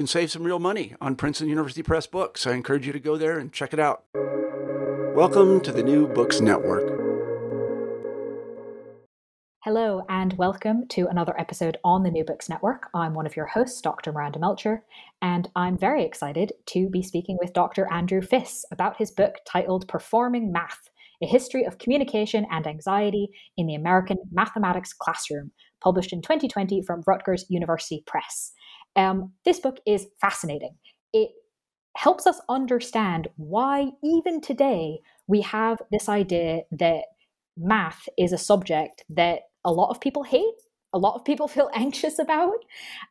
can 0.00 0.06
save 0.06 0.30
some 0.30 0.44
real 0.44 0.58
money 0.58 0.94
on 0.98 1.14
Princeton 1.14 1.50
University 1.50 1.82
Press 1.82 2.06
books. 2.06 2.46
I 2.46 2.54
encourage 2.54 2.86
you 2.86 2.92
to 2.94 2.98
go 2.98 3.18
there 3.18 3.38
and 3.38 3.52
check 3.52 3.74
it 3.74 3.78
out. 3.78 4.04
Welcome 5.14 5.60
to 5.60 5.72
the 5.72 5.82
New 5.82 6.08
Books 6.08 6.40
Network. 6.40 6.88
Hello, 9.62 10.02
and 10.08 10.32
welcome 10.38 10.88
to 10.88 11.06
another 11.08 11.38
episode 11.38 11.76
on 11.84 12.02
the 12.02 12.10
New 12.10 12.24
Books 12.24 12.48
Network. 12.48 12.88
I'm 12.94 13.12
one 13.12 13.26
of 13.26 13.36
your 13.36 13.44
hosts, 13.44 13.82
Dr. 13.82 14.10
Miranda 14.10 14.38
Melcher, 14.38 14.86
and 15.20 15.50
I'm 15.54 15.76
very 15.76 16.02
excited 16.02 16.52
to 16.68 16.88
be 16.88 17.02
speaking 17.02 17.36
with 17.38 17.52
Dr. 17.52 17.86
Andrew 17.92 18.22
Fiss 18.22 18.64
about 18.72 18.96
his 18.96 19.10
book 19.10 19.34
titled 19.46 19.86
Performing 19.86 20.50
Math 20.50 20.88
A 21.22 21.26
History 21.26 21.64
of 21.64 21.76
Communication 21.76 22.46
and 22.50 22.66
Anxiety 22.66 23.28
in 23.58 23.66
the 23.66 23.74
American 23.74 24.16
Mathematics 24.32 24.94
Classroom, 24.94 25.50
published 25.84 26.14
in 26.14 26.22
2020 26.22 26.80
from 26.86 27.02
Rutgers 27.06 27.44
University 27.50 28.02
Press. 28.06 28.52
Um, 28.96 29.32
this 29.44 29.60
book 29.60 29.78
is 29.86 30.06
fascinating. 30.20 30.76
It 31.12 31.30
helps 31.96 32.26
us 32.26 32.40
understand 32.48 33.28
why, 33.36 33.90
even 34.02 34.40
today, 34.40 35.00
we 35.26 35.40
have 35.42 35.78
this 35.90 36.08
idea 36.08 36.62
that 36.72 37.04
math 37.56 38.08
is 38.18 38.32
a 38.32 38.38
subject 38.38 39.04
that 39.10 39.40
a 39.64 39.72
lot 39.72 39.90
of 39.90 40.00
people 40.00 40.22
hate, 40.22 40.44
a 40.92 40.98
lot 40.98 41.14
of 41.14 41.24
people 41.24 41.48
feel 41.48 41.70
anxious 41.74 42.18
about. 42.18 42.64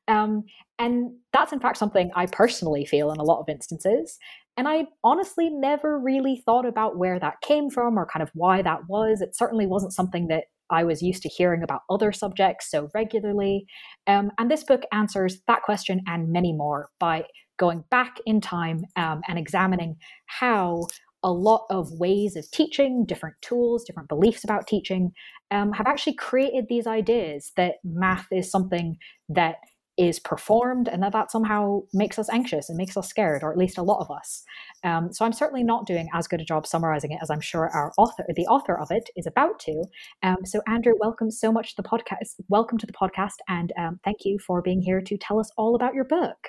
Um, 0.08 0.44
and 0.78 1.12
that's, 1.34 1.54
in 1.54 1.60
fact, 1.60 1.78
something 1.78 2.12
I 2.16 2.26
personally 2.26 2.86
feel 2.86 3.12
in 3.12 3.20
a 3.20 3.24
lot 3.24 3.40
of 3.40 3.50
instances. 3.50 4.18
And 4.58 4.68
I 4.68 4.88
honestly 5.04 5.50
never 5.50 5.98
really 5.98 6.42
thought 6.46 6.66
about 6.66 6.98
where 6.98 7.20
that 7.20 7.42
came 7.42 7.70
from 7.70 7.98
or 7.98 8.06
kind 8.06 8.24
of 8.24 8.32
why 8.34 8.62
that 8.62 8.90
was. 8.90 9.22
It 9.22 9.36
certainly 9.36 9.66
wasn't 9.66 9.94
something 9.94 10.28
that 10.28 10.46
I 10.70 10.84
was 10.84 11.02
used 11.02 11.22
to 11.24 11.30
hearing 11.30 11.64
about 11.64 11.82
other 11.90 12.12
subjects 12.12 12.70
so 12.70 12.90
regularly. 12.94 13.66
Um, 14.08 14.32
and 14.38 14.50
this 14.50 14.64
book 14.64 14.84
answers 14.92 15.40
that 15.48 15.64
question 15.64 16.02
and 16.08 16.32
many 16.32 16.54
more 16.54 16.90
by 17.00 17.26
going 17.58 17.84
back 17.92 18.18
in 18.26 18.42
time 18.42 18.86
um, 18.96 19.22
and 19.28 19.38
examining 19.38 19.98
how 20.26 20.88
a 21.24 21.32
lot 21.32 21.66
of 21.70 21.92
ways 22.00 22.36
of 22.36 22.50
teaching, 22.52 23.06
different 23.06 23.36
tools, 23.42 23.84
different 23.84 24.08
beliefs 24.08 24.44
about 24.44 24.68
teaching, 24.68 25.12
um, 25.52 25.74
have 25.74 25.88
actually 25.88 26.14
created 26.14 26.66
these 26.70 26.88
ideas 26.88 27.52
that 27.58 27.76
math 27.84 28.28
is 28.32 28.50
something 28.50 28.98
that 29.28 29.56
is 30.00 30.18
performed 30.18 30.88
and 30.88 31.04
that 31.04 31.12
that 31.12 31.30
somehow 31.30 31.82
makes 31.94 32.18
us 32.18 32.30
anxious 32.30 32.70
and 32.70 32.78
makes 32.78 32.96
us 32.96 33.10
scared, 33.10 33.44
or 33.44 33.52
at 33.52 33.58
least 33.58 33.78
a 33.78 33.84
lot 33.84 34.00
of 34.00 34.10
us. 34.10 34.44
Um, 34.86 35.12
so 35.12 35.26
I'm 35.26 35.34
certainly 35.34 35.62
not 35.62 35.86
doing 35.86 36.08
as 36.14 36.26
good 36.26 36.40
a 36.40 36.46
job 36.46 36.66
summarizing 36.66 37.12
it 37.12 37.20
as 37.22 37.30
I'm 37.30 37.42
sure 37.42 37.70
our 37.70 37.92
author, 37.98 38.26
the 38.34 38.48
author 38.48 38.80
of 38.80 38.92
it, 38.92 39.10
is 39.18 39.28
about 39.28 39.60
to. 39.60 39.84
Um, 40.24 40.38
so 40.46 40.62
Andrew, 40.68 40.94
welcome 41.00 41.30
so 41.30 41.52
much 41.52 41.76
to 41.76 41.82
the 41.82 41.88
podcast. 41.88 42.36
Welcome 42.48 42.78
to 42.78 42.88
the 42.88 42.94
podcast, 42.94 43.36
and 43.50 43.74
um, 43.78 44.00
thank 44.06 44.20
you 44.24 44.40
for 44.40 44.62
being 44.62 44.82
here 44.82 45.02
to 45.02 45.18
tell 45.18 45.38
us 45.38 45.52
all 45.58 45.76
about 45.76 45.94
your 45.94 46.06
book. 46.06 46.48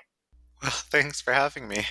Well, 0.62 0.70
thanks 0.74 1.20
for 1.20 1.32
having 1.32 1.66
me. 1.66 1.86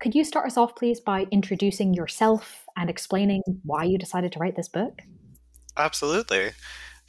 Could 0.00 0.14
you 0.14 0.24
start 0.24 0.46
us 0.46 0.56
off, 0.56 0.74
please, 0.74 1.00
by 1.00 1.26
introducing 1.30 1.92
yourself 1.92 2.64
and 2.78 2.88
explaining 2.88 3.42
why 3.64 3.84
you 3.84 3.98
decided 3.98 4.32
to 4.32 4.38
write 4.38 4.56
this 4.56 4.68
book? 4.68 5.02
Absolutely. 5.76 6.52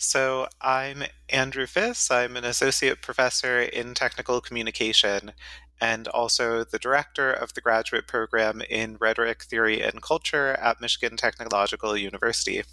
So, 0.05 0.49
I'm 0.59 1.03
Andrew 1.29 1.65
Fiss. 1.65 2.11
I'm 2.11 2.35
an 2.35 2.43
associate 2.43 3.01
professor 3.01 3.61
in 3.61 3.93
technical 3.93 4.41
communication 4.41 5.31
and 5.79 6.09
also 6.09 6.65
the 6.65 6.77
director 6.77 7.31
of 7.31 7.53
the 7.53 7.61
graduate 7.61 8.05
program 8.05 8.61
in 8.69 8.97
rhetoric, 8.99 9.43
theory, 9.43 9.81
and 9.81 10.01
culture 10.01 10.55
at 10.55 10.81
Michigan 10.81 11.15
Technological 11.15 11.95
University. 11.95 12.63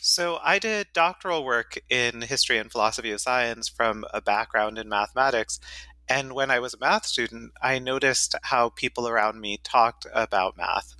So, 0.00 0.40
I 0.42 0.58
did 0.58 0.88
doctoral 0.94 1.44
work 1.44 1.78
in 1.88 2.22
history 2.22 2.58
and 2.58 2.72
philosophy 2.72 3.12
of 3.12 3.20
science 3.20 3.68
from 3.68 4.04
a 4.12 4.20
background 4.20 4.78
in 4.78 4.88
mathematics, 4.88 5.60
and 6.08 6.32
when 6.32 6.50
I 6.50 6.58
was 6.58 6.74
a 6.74 6.78
math 6.78 7.06
student, 7.06 7.52
I 7.62 7.78
noticed 7.78 8.34
how 8.42 8.70
people 8.70 9.06
around 9.06 9.40
me 9.40 9.58
talked 9.62 10.08
about 10.12 10.56
math. 10.56 10.96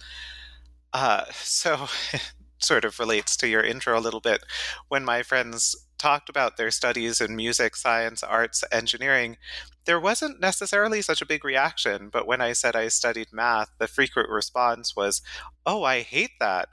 Uh, 0.92 1.24
so, 1.32 1.88
sort 2.58 2.84
of 2.84 2.98
relates 2.98 3.36
to 3.38 3.48
your 3.48 3.62
intro 3.62 3.98
a 3.98 4.00
little 4.00 4.20
bit. 4.20 4.44
When 4.88 5.04
my 5.04 5.22
friends 5.22 5.76
talked 5.98 6.28
about 6.28 6.56
their 6.56 6.70
studies 6.70 7.20
in 7.20 7.36
music, 7.36 7.76
science, 7.76 8.22
arts, 8.22 8.64
engineering, 8.70 9.36
there 9.86 10.00
wasn't 10.00 10.40
necessarily 10.40 11.02
such 11.02 11.22
a 11.22 11.26
big 11.26 11.44
reaction. 11.44 12.08
But 12.10 12.26
when 12.26 12.40
I 12.40 12.52
said 12.52 12.76
I 12.76 12.88
studied 12.88 13.32
math, 13.32 13.70
the 13.78 13.88
frequent 13.88 14.28
response 14.28 14.94
was, 14.96 15.22
Oh, 15.64 15.82
I 15.84 16.00
hate 16.00 16.38
that. 16.40 16.68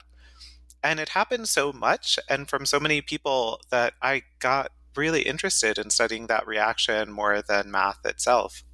And 0.82 0.98
it 0.98 1.10
happened 1.10 1.48
so 1.48 1.72
much 1.72 2.18
and 2.28 2.48
from 2.48 2.66
so 2.66 2.80
many 2.80 3.00
people 3.00 3.60
that 3.70 3.94
I 4.02 4.22
got 4.40 4.72
really 4.96 5.22
interested 5.22 5.78
in 5.78 5.90
studying 5.90 6.26
that 6.26 6.46
reaction 6.46 7.10
more 7.10 7.40
than 7.40 7.70
math 7.70 8.04
itself. 8.04 8.64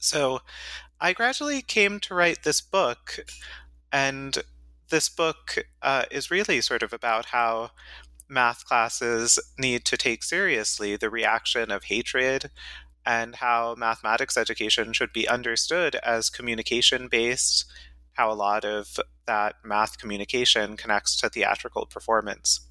So 0.00 0.40
I 1.00 1.12
gradually 1.12 1.62
came 1.62 2.00
to 2.00 2.14
write 2.14 2.42
this 2.42 2.60
book, 2.60 3.20
and 3.92 4.38
this 4.90 5.08
book 5.08 5.64
uh, 5.82 6.04
is 6.10 6.30
really 6.30 6.60
sort 6.60 6.82
of 6.82 6.92
about 6.92 7.26
how 7.26 7.70
math 8.28 8.64
classes 8.64 9.38
need 9.58 9.84
to 9.86 9.96
take 9.96 10.22
seriously 10.22 10.96
the 10.96 11.10
reaction 11.10 11.70
of 11.70 11.84
hatred 11.84 12.50
and 13.06 13.36
how 13.36 13.74
mathematics 13.78 14.36
education 14.36 14.92
should 14.92 15.12
be 15.12 15.26
understood 15.26 15.94
as 15.96 16.28
communication 16.28 17.08
based, 17.08 17.64
how 18.14 18.30
a 18.30 18.34
lot 18.34 18.64
of 18.64 18.98
that 19.26 19.54
math 19.64 19.98
communication 19.98 20.76
connects 20.76 21.16
to 21.16 21.28
theatrical 21.30 21.86
performance. 21.86 22.67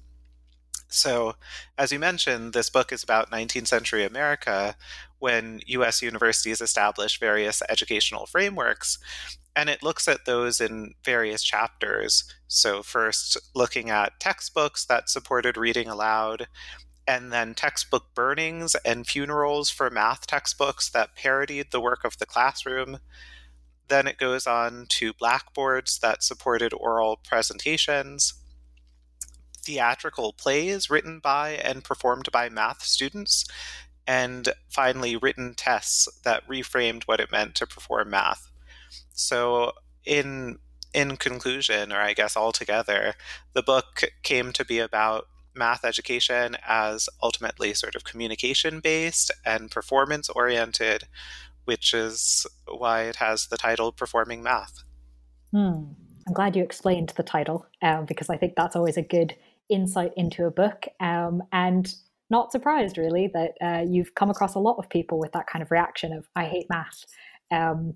So, 0.88 1.34
as 1.76 1.92
you 1.92 1.98
mentioned, 1.98 2.54
this 2.54 2.70
book 2.70 2.92
is 2.92 3.02
about 3.02 3.30
19th 3.30 3.68
century 3.68 4.04
America 4.04 4.74
when 5.18 5.60
US 5.66 6.00
universities 6.00 6.60
established 6.60 7.20
various 7.20 7.62
educational 7.68 8.26
frameworks. 8.26 8.98
And 9.54 9.68
it 9.68 9.82
looks 9.82 10.08
at 10.08 10.24
those 10.24 10.60
in 10.60 10.94
various 11.04 11.42
chapters. 11.42 12.24
So, 12.46 12.82
first, 12.82 13.36
looking 13.54 13.90
at 13.90 14.18
textbooks 14.18 14.86
that 14.86 15.10
supported 15.10 15.56
reading 15.56 15.88
aloud, 15.88 16.48
and 17.06 17.32
then 17.32 17.54
textbook 17.54 18.14
burnings 18.14 18.74
and 18.84 19.06
funerals 19.06 19.70
for 19.70 19.90
math 19.90 20.26
textbooks 20.26 20.90
that 20.90 21.16
parodied 21.16 21.70
the 21.70 21.80
work 21.80 22.04
of 22.04 22.18
the 22.18 22.26
classroom. 22.26 22.98
Then 23.88 24.06
it 24.06 24.18
goes 24.18 24.46
on 24.46 24.86
to 24.90 25.14
blackboards 25.14 25.98
that 26.00 26.22
supported 26.22 26.72
oral 26.74 27.16
presentations 27.16 28.34
theatrical 29.68 30.32
plays 30.32 30.88
written 30.88 31.18
by 31.18 31.50
and 31.50 31.84
performed 31.84 32.32
by 32.32 32.48
math 32.48 32.82
students, 32.82 33.44
and 34.06 34.48
finally, 34.70 35.14
written 35.14 35.52
tests 35.54 36.08
that 36.24 36.48
reframed 36.48 37.02
what 37.04 37.20
it 37.20 37.30
meant 37.30 37.54
to 37.56 37.66
perform 37.66 38.08
math. 38.08 38.50
So, 39.12 39.72
in 40.06 40.58
in 40.94 41.18
conclusion, 41.18 41.92
or 41.92 42.00
I 42.00 42.14
guess 42.14 42.34
altogether, 42.34 43.14
the 43.52 43.62
book 43.62 44.04
came 44.22 44.54
to 44.54 44.64
be 44.64 44.78
about 44.78 45.26
math 45.54 45.84
education 45.84 46.56
as 46.66 47.10
ultimately 47.22 47.74
sort 47.74 47.94
of 47.94 48.04
communication 48.04 48.80
based 48.80 49.30
and 49.44 49.70
performance 49.70 50.30
oriented, 50.30 51.04
which 51.66 51.92
is 51.92 52.46
why 52.66 53.02
it 53.02 53.16
has 53.16 53.48
the 53.48 53.58
title 53.58 53.92
Performing 53.92 54.42
Math. 54.42 54.82
Hmm. 55.52 55.92
I'm 56.26 56.34
glad 56.34 56.56
you 56.56 56.62
explained 56.62 57.12
the 57.16 57.22
title 57.22 57.66
um, 57.80 58.04
because 58.04 58.28
I 58.28 58.36
think 58.36 58.54
that's 58.54 58.76
always 58.76 58.96
a 58.98 59.02
good 59.02 59.34
insight 59.68 60.12
into 60.16 60.46
a 60.46 60.50
book. 60.50 60.86
Um, 61.00 61.42
and 61.52 61.92
not 62.30 62.52
surprised 62.52 62.98
really 62.98 63.30
that 63.32 63.52
uh, 63.62 63.84
you've 63.88 64.14
come 64.14 64.30
across 64.30 64.54
a 64.54 64.58
lot 64.58 64.76
of 64.78 64.88
people 64.90 65.18
with 65.18 65.32
that 65.32 65.46
kind 65.46 65.62
of 65.62 65.70
reaction 65.70 66.12
of 66.12 66.28
"I 66.36 66.44
hate 66.44 66.66
math." 66.68 67.04
Um, 67.50 67.94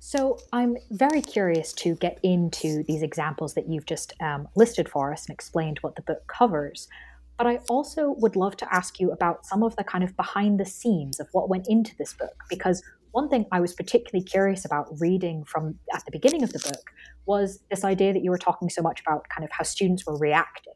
so 0.00 0.38
I'm 0.52 0.76
very 0.90 1.20
curious 1.20 1.72
to 1.74 1.96
get 1.96 2.20
into 2.22 2.84
these 2.84 3.02
examples 3.02 3.54
that 3.54 3.68
you've 3.68 3.86
just 3.86 4.14
um, 4.20 4.48
listed 4.54 4.88
for 4.88 5.12
us 5.12 5.26
and 5.26 5.34
explained 5.34 5.78
what 5.80 5.96
the 5.96 6.02
book 6.02 6.22
covers. 6.28 6.88
But 7.36 7.46
I 7.46 7.56
also 7.68 8.14
would 8.18 8.36
love 8.36 8.56
to 8.58 8.74
ask 8.74 9.00
you 9.00 9.12
about 9.12 9.46
some 9.46 9.62
of 9.62 9.76
the 9.76 9.84
kind 9.84 10.02
of 10.02 10.16
behind 10.16 10.58
the 10.58 10.64
scenes 10.64 11.20
of 11.20 11.28
what 11.32 11.48
went 11.48 11.66
into 11.68 11.96
this 11.96 12.12
book, 12.12 12.34
because 12.48 12.82
one 13.12 13.28
thing 13.28 13.46
I 13.50 13.60
was 13.60 13.74
particularly 13.74 14.24
curious 14.24 14.64
about 14.64 14.88
reading 15.00 15.44
from 15.44 15.78
at 15.94 16.04
the 16.04 16.10
beginning 16.12 16.42
of 16.42 16.52
the 16.52 16.58
book 16.60 16.90
was 17.26 17.60
this 17.70 17.84
idea 17.84 18.12
that 18.12 18.22
you 18.22 18.30
were 18.30 18.38
talking 18.38 18.68
so 18.68 18.82
much 18.82 19.00
about 19.00 19.28
kind 19.28 19.44
of 19.44 19.50
how 19.50 19.64
students 19.64 20.04
were 20.06 20.16
reacting. 20.16 20.74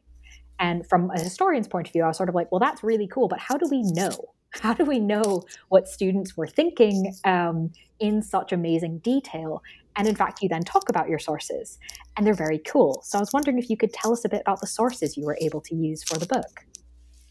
And 0.59 0.87
from 0.87 1.11
a 1.11 1.19
historian's 1.19 1.67
point 1.67 1.87
of 1.87 1.93
view, 1.93 2.03
I 2.03 2.07
was 2.07 2.17
sort 2.17 2.29
of 2.29 2.35
like, 2.35 2.51
well, 2.51 2.59
that's 2.59 2.83
really 2.83 3.07
cool, 3.07 3.27
but 3.27 3.39
how 3.39 3.57
do 3.57 3.67
we 3.69 3.83
know? 3.83 4.33
How 4.61 4.73
do 4.73 4.85
we 4.85 4.99
know 4.99 5.41
what 5.69 5.87
students 5.87 6.37
were 6.37 6.45
thinking 6.45 7.15
um, 7.25 7.71
in 7.99 8.21
such 8.21 8.51
amazing 8.51 8.99
detail? 8.99 9.63
And 9.95 10.07
in 10.07 10.15
fact, 10.15 10.43
you 10.43 10.49
then 10.49 10.61
talk 10.63 10.89
about 10.89 11.09
your 11.09 11.17
sources, 11.17 11.79
and 12.15 12.25
they're 12.25 12.35
very 12.35 12.59
cool. 12.59 13.01
So 13.03 13.17
I 13.17 13.21
was 13.21 13.33
wondering 13.33 13.57
if 13.57 13.67
you 13.67 13.77
could 13.77 13.93
tell 13.93 14.11
us 14.11 14.25
a 14.25 14.29
bit 14.29 14.41
about 14.41 14.61
the 14.61 14.67
sources 14.67 15.17
you 15.17 15.25
were 15.25 15.37
able 15.41 15.61
to 15.61 15.75
use 15.75 16.03
for 16.03 16.19
the 16.19 16.27
book. 16.27 16.65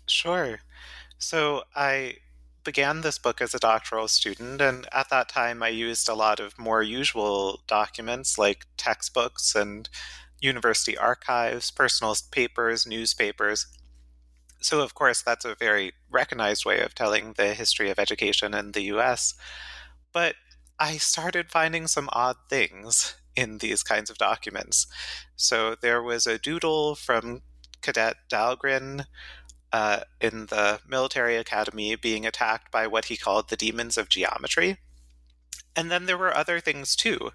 Sure. 0.07 0.61
So 1.19 1.63
I 1.75 2.17
began 2.65 3.01
this 3.01 3.19
book 3.19 3.41
as 3.41 3.55
a 3.55 3.59
doctoral 3.59 4.09
student, 4.09 4.61
and 4.61 4.87
at 4.93 5.09
that 5.11 5.29
time 5.29 5.63
I 5.63 5.69
used 5.69 6.09
a 6.09 6.15
lot 6.15 6.41
of 6.41 6.59
more 6.59 6.83
usual 6.83 7.63
documents 7.67 8.39
like 8.39 8.67
textbooks 8.77 9.55
and 9.55 9.89
university 10.43 10.99
archives, 10.99 11.71
personal 11.71 12.15
papers, 12.31 12.87
newspapers. 12.87 13.67
So, 14.61 14.81
of 14.81 14.95
course, 14.95 15.23
that's 15.23 15.45
a 15.45 15.55
very 15.55 15.93
recognized 16.11 16.65
way 16.65 16.81
of 16.81 16.95
telling 16.95 17.35
the 17.35 17.55
history 17.55 17.91
of 17.91 17.99
education 17.99 18.55
in 18.55 18.73
the 18.73 18.83
US. 18.95 19.35
But 20.13 20.35
I 20.79 20.99
started 20.99 21.51
finding 21.51 21.87
some 21.87 22.09
odd 22.13 22.37
things 22.51 23.17
in 23.35 23.59
these 23.59 23.83
kinds 23.83 24.11
of 24.11 24.19
documents. 24.19 24.87
So, 25.37 25.75
there 25.81 26.03
was 26.03 26.27
a 26.27 26.39
doodle 26.39 26.97
from 26.97 27.43
Cadet 27.81 28.17
Dahlgren 28.31 29.07
uh, 29.73 30.01
in 30.21 30.47
the 30.47 30.81
military 30.87 31.37
academy 31.37 31.97
being 31.97 32.27
attacked 32.27 32.71
by 32.71 32.87
what 32.87 33.07
he 33.07 33.17
called 33.17 33.49
the 33.49 33.57
demons 33.57 33.97
of 33.97 34.09
geometry. 34.09 34.79
And 35.75 35.91
then 35.91 36.07
there 36.07 36.19
were 36.19 36.37
other 36.37 36.61
things 36.61 36.95
too. 36.95 37.31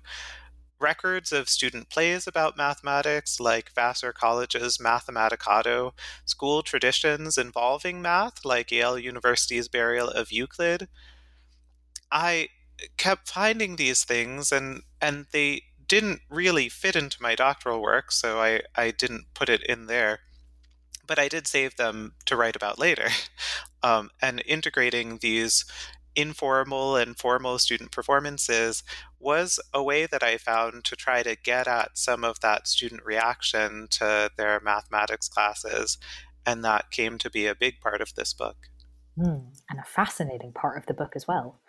Records 0.80 1.32
of 1.32 1.50
student 1.50 1.90
plays 1.90 2.28
about 2.28 2.58
mathematics, 2.58 3.40
like 3.40 3.74
Vassar 3.74 4.14
College's 4.14 4.78
Mathematicado, 4.78 5.94
school 6.26 6.62
traditions 6.62 7.38
involving 7.38 8.02
math, 8.02 8.46
like 8.46 8.72
Yale 8.72 9.00
University's 9.00 9.68
burial 9.68 10.10
of 10.10 10.32
Euclid. 10.32 10.88
I 12.12 12.50
kept 12.98 13.28
finding 13.30 13.76
these 13.76 14.04
things, 14.04 14.52
and, 14.52 14.84
and 15.02 15.26
they 15.32 15.64
didn't 15.88 16.22
really 16.30 16.70
fit 16.70 16.96
into 16.96 17.22
my 17.22 17.34
doctoral 17.34 17.82
work, 17.82 18.12
so 18.12 18.40
I, 18.40 18.62
I 18.76 18.92
didn't 18.92 19.26
put 19.34 19.50
it 19.50 19.64
in 19.64 19.88
there 19.88 20.20
but 21.08 21.18
I 21.18 21.30
did 21.30 21.48
save 21.48 21.78
them 21.78 22.14
to 22.26 22.36
write 22.36 22.56
about 22.56 22.78
later. 22.78 23.08
Um, 23.84 24.10
and 24.24 24.42
integrating 24.48 25.20
these 25.22 25.64
informal 26.16 26.96
and 26.96 27.16
formal 27.16 27.60
student 27.60 27.92
performances 27.92 28.84
was 29.20 29.60
a 29.74 29.84
way 29.84 30.06
that 30.06 30.24
I 30.24 30.38
found 30.38 30.84
to 30.86 30.96
try 30.96 31.24
to 31.24 31.36
get 31.36 31.68
at 31.68 31.98
some 31.98 32.24
of 32.24 32.40
that 32.42 32.68
student 32.68 33.04
reaction 33.04 33.88
to 33.92 34.32
their 34.38 34.60
mathematics 34.60 35.28
classes. 35.28 35.98
And 36.46 36.64
that 36.64 36.92
came 36.92 37.18
to 37.20 37.30
be 37.30 37.46
a 37.46 37.56
big 37.56 37.80
part 37.82 38.02
of 38.02 38.16
this 38.16 38.34
book. 38.34 38.58
Mm, 39.18 39.48
and 39.70 39.80
a 39.80 39.84
fascinating 39.84 40.52
part 40.54 40.78
of 40.78 40.86
the 40.86 40.94
book 40.94 41.14
as 41.16 41.28
well. 41.28 41.60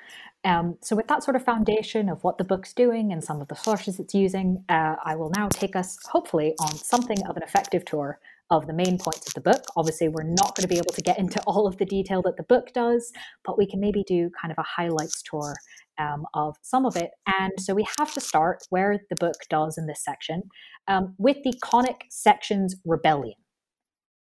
Um, 0.44 0.76
so, 0.82 0.94
with 0.94 1.08
that 1.08 1.24
sort 1.24 1.34
of 1.34 1.42
foundation 1.42 2.10
of 2.10 2.22
what 2.22 2.36
the 2.36 2.44
book's 2.44 2.74
doing 2.74 3.10
and 3.10 3.24
some 3.24 3.40
of 3.40 3.48
the 3.48 3.54
sources 3.54 3.98
it's 3.98 4.12
using, 4.12 4.64
uh, 4.68 4.96
I 5.02 5.16
will 5.16 5.30
now 5.34 5.48
take 5.48 5.74
us, 5.74 5.98
hopefully, 6.04 6.54
on 6.60 6.76
something 6.76 7.16
of 7.26 7.38
an 7.38 7.42
effective 7.42 7.86
tour 7.86 8.20
of 8.50 8.66
the 8.66 8.74
main 8.74 8.98
points 8.98 9.26
of 9.26 9.34
the 9.34 9.40
book. 9.40 9.64
Obviously, 9.76 10.08
we're 10.08 10.24
not 10.24 10.54
going 10.54 10.62
to 10.62 10.68
be 10.68 10.76
able 10.76 10.92
to 10.92 11.00
get 11.00 11.18
into 11.18 11.40
all 11.46 11.66
of 11.66 11.78
the 11.78 11.86
detail 11.86 12.20
that 12.22 12.36
the 12.36 12.42
book 12.42 12.72
does, 12.74 13.12
but 13.44 13.56
we 13.56 13.66
can 13.66 13.80
maybe 13.80 14.04
do 14.06 14.30
kind 14.40 14.52
of 14.52 14.58
a 14.58 14.62
highlights 14.62 15.22
tour 15.22 15.54
um, 15.98 16.24
of 16.34 16.56
some 16.62 16.86
of 16.86 16.96
it. 16.96 17.10
And 17.26 17.52
so 17.58 17.74
we 17.74 17.86
have 17.98 18.12
to 18.14 18.20
start 18.20 18.60
where 18.70 19.00
the 19.10 19.16
book 19.16 19.36
does 19.50 19.78
in 19.78 19.86
this 19.86 20.02
section 20.02 20.42
um, 20.86 21.14
with 21.18 21.38
the 21.44 21.54
conic 21.62 22.04
sections 22.10 22.76
rebellion. 22.84 23.36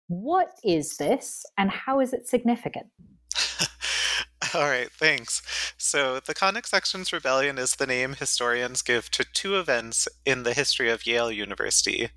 What 0.07 0.49
is 0.63 0.97
this 0.97 1.43
and 1.57 1.69
how 1.69 1.99
is 1.99 2.13
it 2.13 2.27
significant? 2.27 2.87
All 4.53 4.61
right, 4.61 4.91
thanks. 4.91 5.41
So, 5.77 6.19
the 6.19 6.33
Conic 6.33 6.65
Sections 6.67 7.11
Rebellion 7.11 7.57
is 7.57 7.75
the 7.75 7.87
name 7.87 8.13
historians 8.13 8.81
give 8.81 9.11
to 9.11 9.25
two 9.33 9.59
events 9.59 10.07
in 10.25 10.43
the 10.43 10.53
history 10.53 10.89
of 10.89 11.05
Yale 11.05 11.31
University. 11.31 12.09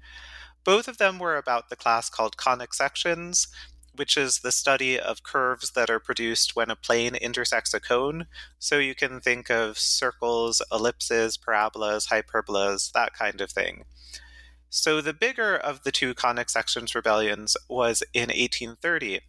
Both 0.65 0.87
of 0.87 0.99
them 0.99 1.19
were 1.19 1.37
about 1.37 1.69
the 1.69 1.77
class 1.77 2.09
called 2.09 2.37
conic 2.37 2.73
sections, 2.75 3.49
which 4.01 4.17
is 4.17 4.39
the 4.39 4.51
study 4.51 4.99
of 4.99 5.23
curves 5.23 5.73
that 5.73 5.91
are 5.91 6.01
produced 6.01 6.57
when 6.57 6.71
a 6.71 6.75
plane 6.75 7.15
intersects 7.15 7.75
a 7.75 7.81
cone. 7.81 8.27
So 8.59 8.79
you 8.79 8.95
can 8.95 9.21
think 9.21 9.51
of 9.51 9.77
circles, 9.77 10.63
ellipses, 10.73 11.37
parabolas, 11.37 12.07
hyperbolas, 12.07 12.93
that 12.93 13.13
kind 13.13 13.43
of 13.43 13.51
thing. 13.51 13.85
So 14.71 15.03
the 15.03 15.13
bigger 15.13 15.55
of 15.55 15.83
the 15.83 15.93
two 15.93 16.15
conic 16.15 16.49
sections 16.49 16.95
rebellions 16.95 17.59
was 17.69 18.03
in 18.15 18.29
1830. 18.29 19.21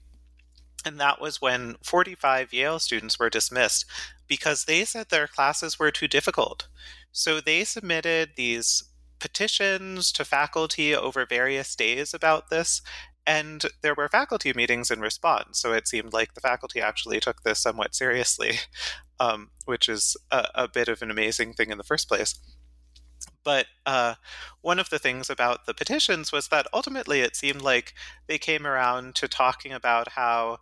And 0.85 0.97
that 1.01 1.19
was 1.19 1.41
when 1.41 1.75
45 1.83 2.53
Yale 2.53 2.79
students 2.79 3.19
were 3.19 3.29
dismissed 3.29 3.83
because 4.25 4.63
they 4.63 4.85
said 4.85 5.09
their 5.09 5.27
classes 5.27 5.79
were 5.79 5.91
too 5.91 6.07
difficult. 6.07 6.69
So 7.11 7.41
they 7.41 7.65
submitted 7.65 8.37
these 8.37 8.85
petitions 9.19 10.13
to 10.13 10.25
faculty 10.25 10.95
over 10.95 11.25
various 11.25 11.75
days 11.75 12.13
about 12.13 12.49
this, 12.49 12.81
and 13.25 13.65
there 13.81 13.93
were 13.95 14.09
faculty 14.09 14.51
meetings 14.53 14.89
in 14.89 14.99
response. 14.99 15.59
So 15.59 15.73
it 15.73 15.87
seemed 15.87 16.13
like 16.13 16.33
the 16.33 16.41
faculty 16.41 16.81
actually 16.81 17.19
took 17.19 17.43
this 17.43 17.59
somewhat 17.59 17.95
seriously, 17.95 18.59
um, 19.19 19.51
which 19.65 19.87
is 19.87 20.17
a, 20.31 20.47
a, 20.55 20.67
bit 20.67 20.87
of 20.87 21.01
an 21.01 21.11
amazing 21.11 21.53
thing 21.53 21.69
in 21.69 21.77
the 21.77 21.83
first 21.83 22.07
place. 22.07 22.39
But 23.43 23.67
uh, 23.85 24.15
one 24.61 24.79
of 24.79 24.89
the 24.89 24.99
things 24.99 25.29
about 25.29 25.65
the 25.65 25.73
petitions 25.73 26.31
was 26.31 26.47
that 26.49 26.67
ultimately 26.73 27.21
it 27.21 27.35
seemed 27.35 27.61
like 27.61 27.93
they 28.27 28.37
came 28.37 28.65
around 28.65 29.15
to 29.15 29.27
talking 29.27 29.71
about 29.71 30.09
how 30.09 30.57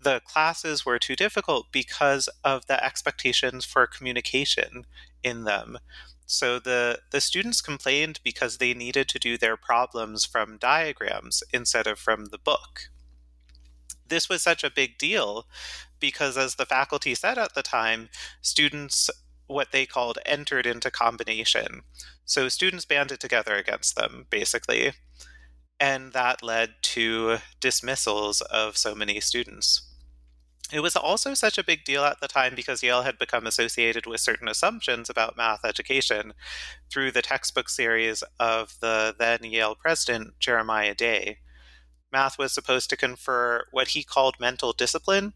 the 0.00 0.20
classes 0.26 0.84
were 0.84 0.98
too 0.98 1.16
difficult 1.16 1.66
because 1.72 2.28
of 2.44 2.66
the 2.66 2.82
expectations 2.84 3.64
for 3.64 3.86
communication 3.86 4.84
in 5.22 5.44
them. 5.44 5.78
So 6.26 6.58
the, 6.58 7.00
the 7.10 7.20
students 7.20 7.60
complained 7.60 8.20
because 8.24 8.56
they 8.56 8.74
needed 8.74 9.08
to 9.08 9.18
do 9.18 9.36
their 9.36 9.56
problems 9.56 10.24
from 10.24 10.58
diagrams 10.58 11.42
instead 11.52 11.86
of 11.86 11.98
from 11.98 12.26
the 12.26 12.38
book. 12.38 12.88
This 14.06 14.28
was 14.28 14.42
such 14.42 14.64
a 14.64 14.70
big 14.70 14.98
deal 14.98 15.46
because, 16.00 16.36
as 16.36 16.56
the 16.56 16.66
faculty 16.66 17.14
said 17.14 17.38
at 17.38 17.54
the 17.54 17.62
time, 17.62 18.08
students, 18.42 19.10
what 19.46 19.72
they 19.72 19.86
called, 19.86 20.18
entered 20.26 20.66
into 20.66 20.90
combination. 20.90 21.82
So 22.24 22.48
students 22.48 22.84
banded 22.84 23.20
together 23.20 23.54
against 23.54 23.96
them, 23.96 24.26
basically. 24.30 24.92
And 25.80 26.12
that 26.12 26.42
led 26.42 26.74
to 26.82 27.38
dismissals 27.60 28.40
of 28.42 28.76
so 28.76 28.94
many 28.94 29.20
students. 29.20 29.82
It 30.72 30.80
was 30.80 30.96
also 30.96 31.34
such 31.34 31.58
a 31.58 31.64
big 31.64 31.84
deal 31.84 32.04
at 32.04 32.20
the 32.20 32.28
time 32.28 32.54
because 32.54 32.82
Yale 32.82 33.02
had 33.02 33.18
become 33.18 33.46
associated 33.46 34.06
with 34.06 34.20
certain 34.20 34.48
assumptions 34.48 35.10
about 35.10 35.36
math 35.36 35.64
education 35.64 36.32
through 36.90 37.12
the 37.12 37.22
textbook 37.22 37.68
series 37.68 38.24
of 38.40 38.74
the 38.80 39.14
then 39.18 39.44
Yale 39.44 39.74
president, 39.74 40.38
Jeremiah 40.40 40.94
Day. 40.94 41.38
Math 42.10 42.38
was 42.38 42.52
supposed 42.52 42.88
to 42.90 42.96
confer 42.96 43.66
what 43.72 43.88
he 43.88 44.02
called 44.04 44.40
mental 44.40 44.72
discipline, 44.72 45.34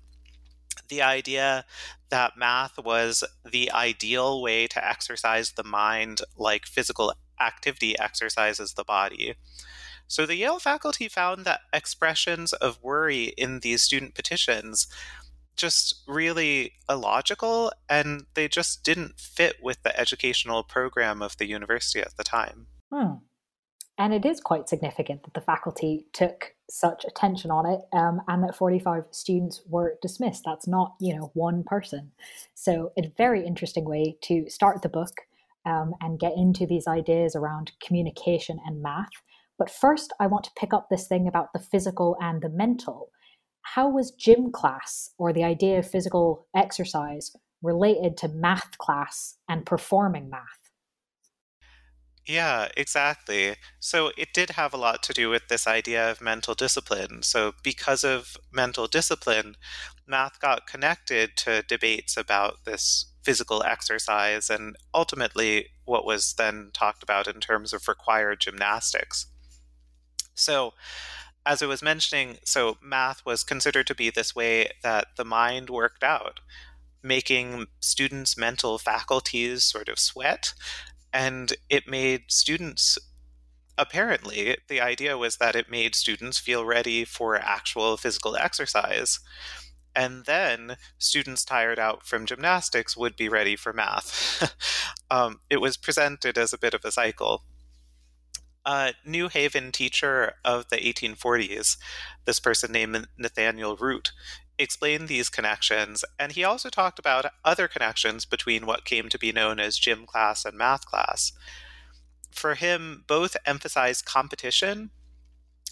the 0.88 1.02
idea 1.02 1.64
that 2.08 2.36
math 2.36 2.78
was 2.78 3.24
the 3.44 3.70
ideal 3.72 4.40
way 4.40 4.66
to 4.68 4.88
exercise 4.88 5.52
the 5.52 5.64
mind 5.64 6.20
like 6.36 6.66
physical 6.66 7.12
activity 7.40 7.98
exercises 7.98 8.74
the 8.74 8.84
body. 8.84 9.34
So 10.08 10.26
the 10.26 10.36
Yale 10.36 10.58
faculty 10.58 11.06
found 11.06 11.44
that 11.44 11.60
expressions 11.72 12.52
of 12.54 12.82
worry 12.82 13.34
in 13.36 13.60
these 13.60 13.82
student 13.82 14.14
petitions 14.14 14.88
just 15.54 16.02
really 16.06 16.72
illogical 16.88 17.72
and 17.88 18.24
they 18.34 18.48
just 18.48 18.84
didn't 18.84 19.18
fit 19.18 19.56
with 19.62 19.82
the 19.82 19.98
educational 19.98 20.62
program 20.62 21.20
of 21.20 21.36
the 21.36 21.46
university 21.46 22.00
at 22.00 22.16
the 22.16 22.24
time. 22.24 22.68
Hmm. 22.92 23.16
And 23.98 24.14
it 24.14 24.24
is 24.24 24.40
quite 24.40 24.68
significant 24.68 25.24
that 25.24 25.34
the 25.34 25.40
faculty 25.40 26.06
took 26.12 26.54
such 26.70 27.04
attention 27.04 27.50
on 27.50 27.66
it 27.66 27.80
um, 27.92 28.20
and 28.28 28.44
that 28.44 28.54
45 28.54 29.04
students 29.10 29.60
were 29.68 29.98
dismissed. 30.00 30.42
That's 30.44 30.68
not, 30.68 30.94
you 31.00 31.16
know, 31.16 31.32
one 31.34 31.64
person. 31.64 32.12
So, 32.54 32.92
a 32.96 33.08
very 33.16 33.44
interesting 33.44 33.84
way 33.84 34.16
to 34.22 34.48
start 34.48 34.82
the 34.82 34.88
book 34.88 35.10
um, 35.66 35.94
and 36.00 36.20
get 36.20 36.34
into 36.36 36.64
these 36.64 36.86
ideas 36.86 37.34
around 37.34 37.72
communication 37.84 38.60
and 38.64 38.80
math. 38.80 39.10
But 39.58 39.70
first, 39.70 40.12
I 40.20 40.28
want 40.28 40.44
to 40.44 40.52
pick 40.56 40.72
up 40.72 40.88
this 40.88 41.08
thing 41.08 41.26
about 41.26 41.52
the 41.52 41.58
physical 41.58 42.16
and 42.20 42.40
the 42.40 42.48
mental. 42.48 43.10
How 43.62 43.88
was 43.88 44.12
gym 44.12 44.52
class 44.52 45.10
or 45.18 45.32
the 45.32 45.44
idea 45.44 45.80
of 45.80 45.90
physical 45.90 46.46
exercise 46.54 47.32
related 47.60 48.16
to 48.18 48.28
math 48.28 48.78
class 48.78 49.36
and 49.48 49.66
performing 49.66 50.30
math? 50.30 50.70
Yeah, 52.24 52.68
exactly. 52.76 53.56
So 53.80 54.12
it 54.18 54.34
did 54.34 54.50
have 54.50 54.74
a 54.74 54.76
lot 54.76 55.02
to 55.04 55.14
do 55.14 55.30
with 55.30 55.48
this 55.48 55.66
idea 55.66 56.10
of 56.10 56.20
mental 56.20 56.54
discipline. 56.54 57.22
So, 57.22 57.54
because 57.62 58.04
of 58.04 58.36
mental 58.52 58.86
discipline, 58.86 59.56
math 60.06 60.38
got 60.38 60.66
connected 60.66 61.36
to 61.38 61.62
debates 61.62 62.18
about 62.18 62.64
this 62.66 63.06
physical 63.22 63.62
exercise 63.62 64.50
and 64.50 64.76
ultimately 64.94 65.68
what 65.86 66.04
was 66.04 66.34
then 66.34 66.70
talked 66.74 67.02
about 67.02 67.26
in 67.26 67.40
terms 67.40 67.72
of 67.72 67.88
required 67.88 68.40
gymnastics. 68.40 69.26
So, 70.38 70.74
as 71.46 71.62
I 71.62 71.66
was 71.66 71.82
mentioning, 71.82 72.38
so 72.44 72.76
math 72.82 73.24
was 73.24 73.42
considered 73.44 73.86
to 73.86 73.94
be 73.94 74.10
this 74.10 74.34
way 74.34 74.70
that 74.82 75.08
the 75.16 75.24
mind 75.24 75.70
worked 75.70 76.02
out, 76.02 76.40
making 77.02 77.66
students' 77.80 78.36
mental 78.36 78.78
faculties 78.78 79.64
sort 79.64 79.88
of 79.88 79.98
sweat 79.98 80.52
and 81.12 81.54
it 81.70 81.88
made 81.88 82.24
students 82.28 82.98
apparently 83.78 84.56
the 84.68 84.80
idea 84.80 85.16
was 85.16 85.36
that 85.36 85.54
it 85.54 85.70
made 85.70 85.94
students 85.94 86.38
feel 86.38 86.64
ready 86.64 87.04
for 87.04 87.36
actual 87.36 87.96
physical 87.96 88.36
exercise 88.36 89.20
and 89.94 90.26
then 90.26 90.76
students 90.98 91.44
tired 91.44 91.78
out 91.78 92.04
from 92.06 92.26
gymnastics 92.26 92.96
would 92.96 93.16
be 93.16 93.28
ready 93.28 93.56
for 93.56 93.72
math. 93.72 94.54
Um, 95.10 95.40
it 95.48 95.62
was 95.62 95.78
presented 95.78 96.36
as 96.36 96.52
a 96.52 96.58
bit 96.58 96.74
of 96.74 96.84
a 96.84 96.92
cycle 96.92 97.42
a 98.68 98.92
new 99.04 99.28
haven 99.28 99.72
teacher 99.72 100.34
of 100.44 100.68
the 100.68 100.76
1840s 100.76 101.78
this 102.26 102.38
person 102.38 102.70
named 102.70 103.08
nathaniel 103.16 103.76
root 103.76 104.12
explained 104.58 105.08
these 105.08 105.28
connections, 105.28 106.04
and 106.18 106.32
he 106.32 106.44
also 106.44 106.68
talked 106.68 106.98
about 106.98 107.32
other 107.44 107.68
connections 107.68 108.24
between 108.24 108.66
what 108.66 108.84
came 108.84 109.08
to 109.08 109.18
be 109.18 109.32
known 109.32 109.60
as 109.60 109.78
gym 109.78 110.04
class 110.04 110.44
and 110.44 110.58
math 110.58 110.84
class. 110.84 111.32
For 112.32 112.54
him, 112.54 113.04
both 113.06 113.36
emphasized 113.46 114.04
competition. 114.04 114.90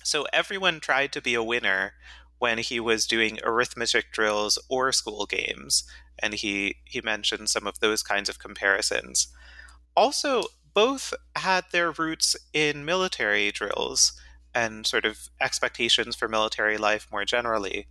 So 0.03 0.27
everyone 0.33 0.81
tried 0.81 1.13
to 1.13 1.21
be 1.21 1.35
a 1.35 1.43
winner 1.43 1.95
when 2.39 2.59
he 2.59 2.79
was 2.79 3.07
doing 3.07 3.41
arithmetic 3.43 4.13
drills 4.13 4.59
or 4.69 4.93
school 4.93 5.27
games, 5.27 5.85
and 6.19 6.35
he, 6.35 6.77
he 6.85 7.01
mentioned 7.01 7.49
some 7.49 7.67
of 7.67 7.81
those 7.81 8.03
kinds 8.03 8.29
of 8.29 8.39
comparisons. 8.39 9.29
Also, 9.97 10.45
both 10.77 11.15
had 11.35 11.65
their 11.73 11.91
roots 11.91 12.37
in 12.53 12.85
military 12.85 13.51
drills 13.51 14.13
and 14.55 14.87
sort 14.87 15.07
of 15.07 15.31
expectations 15.41 16.15
for 16.15 16.29
military 16.29 16.77
life 16.77 17.09
more 17.11 17.25
generally 17.25 17.89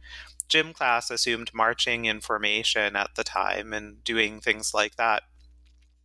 gym 0.47 0.73
class 0.73 1.09
assumed 1.09 1.51
marching 1.53 2.05
in 2.05 2.21
formation 2.21 2.95
at 2.95 3.15
the 3.15 3.23
time 3.23 3.73
and 3.73 4.03
doing 4.03 4.39
things 4.39 4.73
like 4.73 4.95
that. 4.95 5.23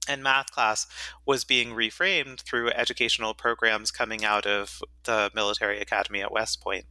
And 0.08 0.22
math 0.22 0.50
class 0.50 0.86
was 1.26 1.44
being 1.44 1.70
reframed 1.70 2.40
through 2.40 2.70
educational 2.70 3.34
programs 3.34 3.90
coming 3.90 4.24
out 4.24 4.46
of 4.46 4.82
the 5.04 5.30
military 5.34 5.80
academy 5.80 6.22
at 6.22 6.32
West 6.32 6.60
Point. 6.62 6.86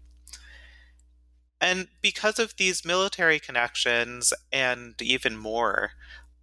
And 1.59 1.87
because 2.01 2.39
of 2.39 2.55
these 2.55 2.85
military 2.85 3.39
connections 3.39 4.31
and 4.53 4.93
even 5.01 5.35
more, 5.35 5.91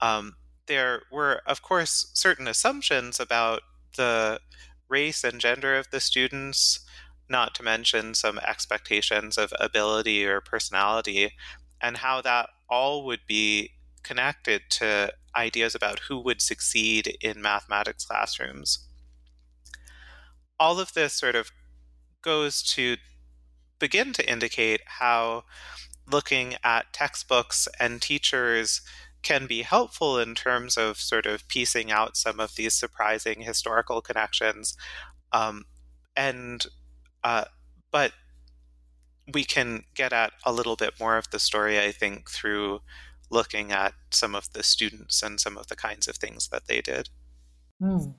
um, 0.00 0.36
there 0.66 1.02
were, 1.10 1.42
of 1.46 1.62
course, 1.62 2.10
certain 2.14 2.48
assumptions 2.48 3.20
about 3.20 3.62
the 3.96 4.40
race 4.88 5.24
and 5.24 5.40
gender 5.40 5.76
of 5.76 5.90
the 5.90 6.00
students, 6.00 6.80
not 7.28 7.54
to 7.54 7.62
mention 7.62 8.14
some 8.14 8.38
expectations 8.38 9.36
of 9.36 9.52
ability 9.58 10.24
or 10.24 10.40
personality, 10.40 11.32
and 11.80 11.98
how 11.98 12.20
that 12.22 12.50
all 12.68 13.04
would 13.04 13.20
be 13.26 13.70
connected 14.02 14.62
to 14.70 15.12
ideas 15.34 15.74
about 15.74 16.00
who 16.08 16.18
would 16.18 16.40
succeed 16.40 17.16
in 17.20 17.42
mathematics 17.42 18.04
classrooms. 18.04 18.78
All 20.58 20.78
of 20.80 20.94
this 20.94 21.12
sort 21.12 21.34
of 21.34 21.50
goes 22.22 22.62
to 22.62 22.96
begin 23.78 24.12
to 24.14 24.30
indicate 24.30 24.80
how 24.86 25.44
looking 26.10 26.54
at 26.62 26.92
textbooks 26.92 27.68
and 27.78 28.00
teachers 28.00 28.80
can 29.22 29.46
be 29.46 29.62
helpful 29.62 30.18
in 30.18 30.34
terms 30.34 30.76
of 30.76 30.98
sort 30.98 31.26
of 31.26 31.46
piecing 31.48 31.90
out 31.90 32.16
some 32.16 32.38
of 32.38 32.54
these 32.54 32.74
surprising 32.74 33.42
historical 33.42 34.00
connections 34.00 34.76
um, 35.32 35.64
and 36.16 36.66
uh, 37.24 37.44
but 37.90 38.12
we 39.32 39.44
can 39.44 39.84
get 39.94 40.12
at 40.12 40.32
a 40.44 40.52
little 40.52 40.76
bit 40.76 40.94
more 41.00 41.16
of 41.16 41.30
the 41.30 41.38
story, 41.38 41.78
I 41.78 41.90
think, 41.90 42.30
through 42.30 42.80
looking 43.30 43.72
at 43.72 43.94
some 44.10 44.34
of 44.34 44.52
the 44.52 44.62
students 44.62 45.22
and 45.22 45.40
some 45.40 45.58
of 45.58 45.66
the 45.66 45.76
kinds 45.76 46.06
of 46.06 46.16
things 46.16 46.48
that 46.48 46.66
they 46.68 46.80
did. 46.80 47.08
Mm. 47.82 48.14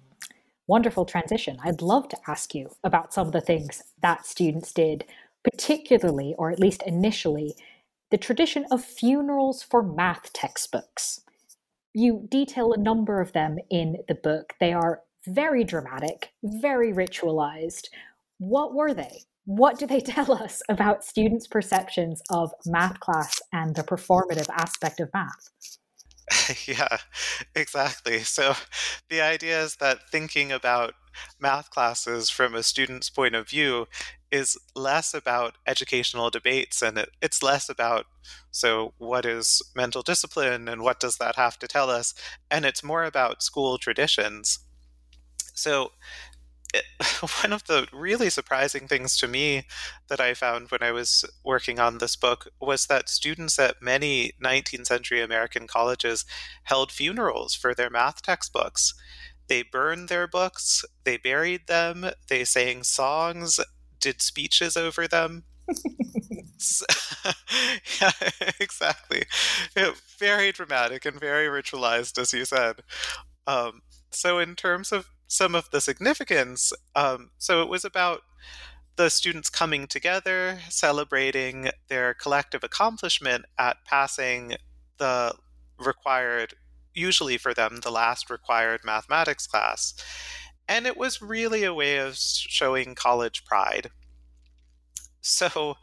Wonderful 0.68 1.06
transition. 1.06 1.58
I'd 1.64 1.82
love 1.82 2.10
to 2.10 2.18
ask 2.28 2.54
you 2.54 2.72
about 2.84 3.14
some 3.14 3.28
of 3.28 3.34
the 3.34 3.42
things 3.42 3.82
that 4.02 4.26
students 4.26 4.74
did, 4.74 5.06
particularly, 5.50 6.36
or 6.38 6.52
at 6.52 6.60
least 6.60 6.84
initially, 6.84 7.56
the 8.12 8.18
tradition 8.18 8.66
of 8.72 8.84
funerals 8.84 9.64
for 9.64 9.84
math 9.84 10.32
textbooks. 10.34 11.22
You 11.94 12.28
detail 12.30 12.74
a 12.74 12.78
number 12.78 13.22
of 13.22 13.34
them 13.34 13.58
in 13.70 13.98
the 14.08 14.16
book. 14.16 14.54
They 14.60 14.74
are 14.74 15.02
very 15.26 15.64
dramatic, 15.64 16.32
very 16.44 16.94
ritualized. 16.94 17.88
What 18.38 18.74
were 18.74 18.94
they? 18.94 19.24
What 19.46 19.80
do 19.80 19.88
they 19.88 20.00
tell 20.16 20.32
us 20.32 20.62
about 20.70 21.04
students' 21.04 21.48
perceptions 21.48 22.22
of 22.30 22.54
math 22.66 23.00
class 23.00 23.42
and 23.52 23.76
the 23.76 23.84
performative 23.84 24.50
aspect 24.52 25.00
of 25.00 25.10
math? 25.14 25.50
yeah, 26.68 26.98
exactly. 27.56 28.20
So 28.20 28.56
the 29.10 29.22
idea 29.22 29.62
is 29.62 29.78
that 29.78 30.10
thinking 30.10 30.52
about 30.52 30.94
math 31.40 31.70
classes 31.70 32.30
from 32.30 32.54
a 32.54 32.64
student's 32.64 33.10
point 33.10 33.36
of 33.36 33.50
view 33.50 33.88
is 34.32 34.58
less 34.76 35.14
about 35.14 35.58
educational 35.66 36.30
debates 36.30 36.82
and 36.82 36.98
it, 36.98 37.10
it's 37.22 37.42
less 37.42 37.70
about 37.70 38.06
so 38.52 38.94
what 38.98 39.26
is 39.26 39.62
mental 39.76 40.02
discipline 40.02 40.68
and 40.68 40.82
what 40.82 41.00
does 41.00 41.18
that 41.18 41.36
have 41.36 41.58
to 41.60 41.68
tell 41.68 41.90
us 41.90 42.14
and 42.52 42.66
it's 42.66 42.84
more 42.84 43.04
about 43.04 43.42
school 43.44 43.78
traditions 43.78 44.60
so 45.54 45.92
it, 46.74 46.84
one 47.42 47.54
of 47.54 47.66
the 47.66 47.88
really 47.94 48.30
surprising 48.30 48.88
things 48.88 49.18
to 49.18 49.28
me 49.28 49.64
that 50.08 50.20
I 50.20 50.34
found 50.34 50.70
when 50.70 50.84
I 50.84 50.92
was 50.92 51.26
working 51.44 51.80
on 51.80 51.98
this 51.98 52.16
book 52.16 52.48
was 52.60 52.88
that 52.88 53.10
students 53.10 53.58
at 53.60 53.82
many 53.82 54.34
19th 54.44 54.88
century 54.88 55.22
American 55.22 55.68
colleges 55.68 56.26
held 56.64 56.92
funerals 56.92 57.56
for 57.56 57.74
their 57.74 57.90
math 57.90 58.22
textbooks. 58.22 58.94
They 59.48 59.64
burned 59.64 60.10
their 60.10 60.28
books, 60.28 60.84
they 61.06 61.18
buried 61.18 61.68
them, 61.68 62.06
they 62.28 62.44
sang 62.44 62.84
songs, 62.84 63.60
did 64.00 64.22
speeches 64.22 64.78
over 64.78 65.08
them. 65.08 65.44
yeah, 68.02 68.12
exactly. 68.60 69.24
Very 70.18 70.52
dramatic 70.52 71.06
and 71.06 71.20
very 71.20 71.48
ritualized, 71.48 72.18
as 72.18 72.34
you 72.34 72.46
said. 72.46 72.82
Um, 73.46 73.82
so, 74.12 74.40
in 74.40 74.56
terms 74.56 74.92
of 74.92 75.10
some 75.28 75.56
of 75.56 75.70
the 75.72 75.82
significance. 75.82 76.74
Um, 76.96 77.32
so 77.38 77.62
it 77.62 77.70
was 77.70 77.84
about 77.86 78.22
the 78.96 79.10
students 79.10 79.50
coming 79.50 79.86
together, 79.86 80.60
celebrating 80.70 81.70
their 81.90 82.14
collective 82.14 82.64
accomplishment 82.64 83.46
at 83.60 83.78
passing 83.86 84.56
the 84.98 85.36
required, 85.78 86.56
usually 86.94 87.38
for 87.38 87.54
them, 87.54 87.82
the 87.84 87.92
last 87.92 88.30
required 88.30 88.82
mathematics 88.84 89.46
class. 89.46 89.94
And 90.68 90.86
it 90.86 90.98
was 90.98 91.22
really 91.22 91.64
a 91.64 91.74
way 91.74 91.98
of 91.98 92.18
showing 92.18 92.96
college 92.96 93.46
pride. 93.46 93.90
So, 95.22 95.76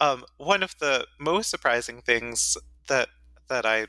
um, 0.00 0.24
one 0.38 0.62
of 0.62 0.76
the 0.78 1.06
most 1.18 1.50
surprising 1.50 2.02
things 2.02 2.56
that 2.88 3.08
that 3.48 3.66
I 3.66 3.86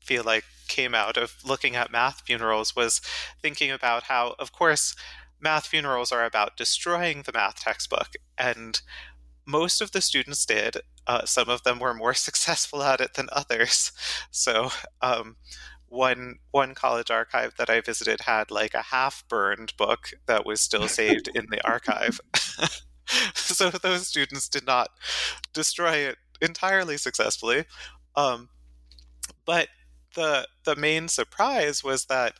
feel 0.00 0.24
like 0.24 0.44
came 0.68 0.94
out 0.94 1.16
of 1.16 1.36
looking 1.44 1.76
at 1.76 1.92
math 1.92 2.22
funerals 2.26 2.74
was 2.74 3.00
thinking 3.40 3.70
about 3.70 4.04
how, 4.04 4.34
of 4.38 4.52
course, 4.52 4.94
math 5.40 5.66
funerals 5.66 6.12
are 6.12 6.24
about 6.24 6.56
destroying 6.56 7.22
the 7.22 7.32
math 7.32 7.60
textbook. 7.60 8.10
And 8.38 8.80
most 9.46 9.80
of 9.80 9.92
the 9.92 10.00
students 10.00 10.46
did. 10.46 10.78
Uh, 11.06 11.24
some 11.24 11.48
of 11.48 11.62
them 11.64 11.78
were 11.78 11.94
more 11.94 12.14
successful 12.28 12.82
at 12.82 13.00
it 13.00 13.14
than 13.14 13.28
others. 13.32 13.92
So, 14.30 14.70
um, 15.00 15.36
one 15.92 16.36
one 16.50 16.74
college 16.74 17.10
archive 17.10 17.52
that 17.58 17.68
I 17.68 17.80
visited 17.80 18.22
had 18.22 18.50
like 18.50 18.74
a 18.74 18.82
half 18.82 19.24
burned 19.28 19.74
book 19.76 20.10
that 20.26 20.46
was 20.46 20.60
still 20.60 20.88
saved 21.00 21.28
in 21.34 21.46
the 21.50 21.64
archive. 21.66 22.20
so 23.34 23.70
those 23.70 24.08
students 24.08 24.48
did 24.48 24.66
not 24.66 24.90
destroy 25.52 25.96
it 25.96 26.16
entirely 26.40 26.96
successfully. 26.96 27.66
Um, 28.16 28.48
but 29.44 29.68
the 30.14 30.48
the 30.64 30.76
main 30.76 31.08
surprise 31.08 31.84
was 31.84 32.06
that 32.06 32.34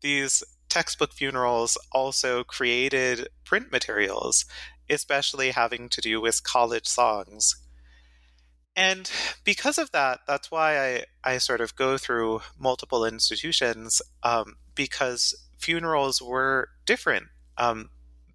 these 0.00 0.42
textbook 0.68 1.12
funerals 1.12 1.78
also 1.92 2.42
created 2.44 3.28
print 3.44 3.70
materials, 3.70 4.44
especially 4.90 5.52
having 5.52 5.88
to 5.90 6.00
do 6.00 6.20
with 6.20 6.42
college 6.42 6.86
songs. 6.86 7.54
And 8.76 9.10
because 9.42 9.78
of 9.78 9.90
that, 9.92 10.20
that's 10.26 10.50
why 10.50 10.78
I, 10.78 11.04
I 11.24 11.38
sort 11.38 11.62
of 11.62 11.74
go 11.76 11.96
through 11.96 12.42
multiple 12.58 13.06
institutions 13.06 14.02
um, 14.22 14.56
because 14.74 15.34
funerals 15.58 16.20
were 16.20 16.68
different. 16.84 17.28
Um, 17.56 17.88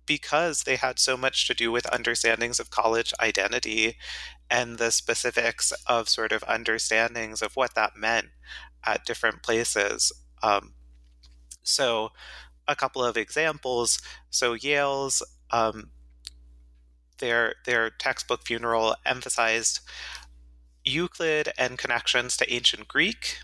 because 0.08 0.64
they 0.64 0.76
had 0.76 1.00
so 1.00 1.16
much 1.16 1.48
to 1.48 1.54
do 1.54 1.72
with 1.72 1.86
understandings 1.94 2.60
of 2.60 2.72
college 2.72 3.14
identity 3.22 3.96
and 4.50 4.78
the 4.78 4.92
specifics 4.92 5.72
of 5.88 6.10
sort 6.10 6.32
of 6.32 6.44
understandings 6.48 7.42
of 7.42 7.56
what 7.56 7.76
that 7.76 7.96
meant 7.96 8.28
at 8.84 9.06
different 9.06 9.44
places. 9.44 10.12
Um, 10.44 10.74
so, 11.64 12.10
a 12.68 12.76
couple 12.76 13.04
of 13.04 13.16
examples. 13.16 14.02
So, 14.30 14.54
Yale's 14.54 15.24
um, 15.52 15.92
their 17.20 17.54
their 17.66 17.90
textbook 17.90 18.46
funeral 18.46 18.96
emphasized 19.06 19.80
Euclid 20.92 21.54
and 21.58 21.78
connections 21.78 22.36
to 22.38 22.54
ancient 22.54 22.88
Greek. 22.88 23.38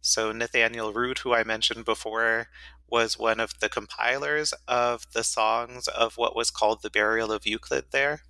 So 0.00 0.32
Nathaniel 0.32 0.92
Root, 0.92 1.20
who 1.20 1.34
I 1.34 1.44
mentioned 1.44 1.84
before, 1.84 2.48
was 2.88 3.18
one 3.18 3.38
of 3.38 3.52
the 3.60 3.68
compilers 3.68 4.52
of 4.66 5.04
the 5.12 5.22
songs 5.22 5.86
of 5.88 6.16
what 6.16 6.34
was 6.34 6.50
called 6.50 6.82
the 6.82 6.90
Burial 6.90 7.30
of 7.30 7.46
Euclid 7.46 7.86
there. 7.90 8.22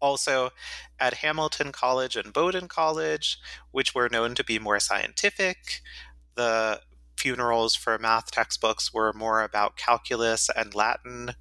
Also, 0.00 0.50
at 0.98 1.14
Hamilton 1.14 1.70
College 1.70 2.16
and 2.16 2.32
Bowdoin 2.32 2.66
College, 2.66 3.38
which 3.70 3.94
were 3.94 4.08
known 4.08 4.34
to 4.34 4.44
be 4.44 4.58
more 4.58 4.80
scientific, 4.80 5.80
the 6.34 6.80
funerals 7.16 7.76
for 7.76 7.98
math 7.98 8.32
textbooks 8.32 8.92
were 8.92 9.12
more 9.12 9.44
about 9.44 9.76
calculus 9.76 10.50
and 10.56 10.74
Latin. 10.74 11.36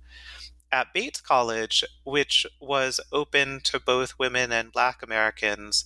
At 0.71 0.93
Bates 0.93 1.19
College, 1.19 1.83
which 2.05 2.45
was 2.59 2.99
open 3.11 3.59
to 3.65 3.79
both 3.79 4.17
women 4.17 4.51
and 4.51 4.71
black 4.71 5.03
Americans, 5.03 5.85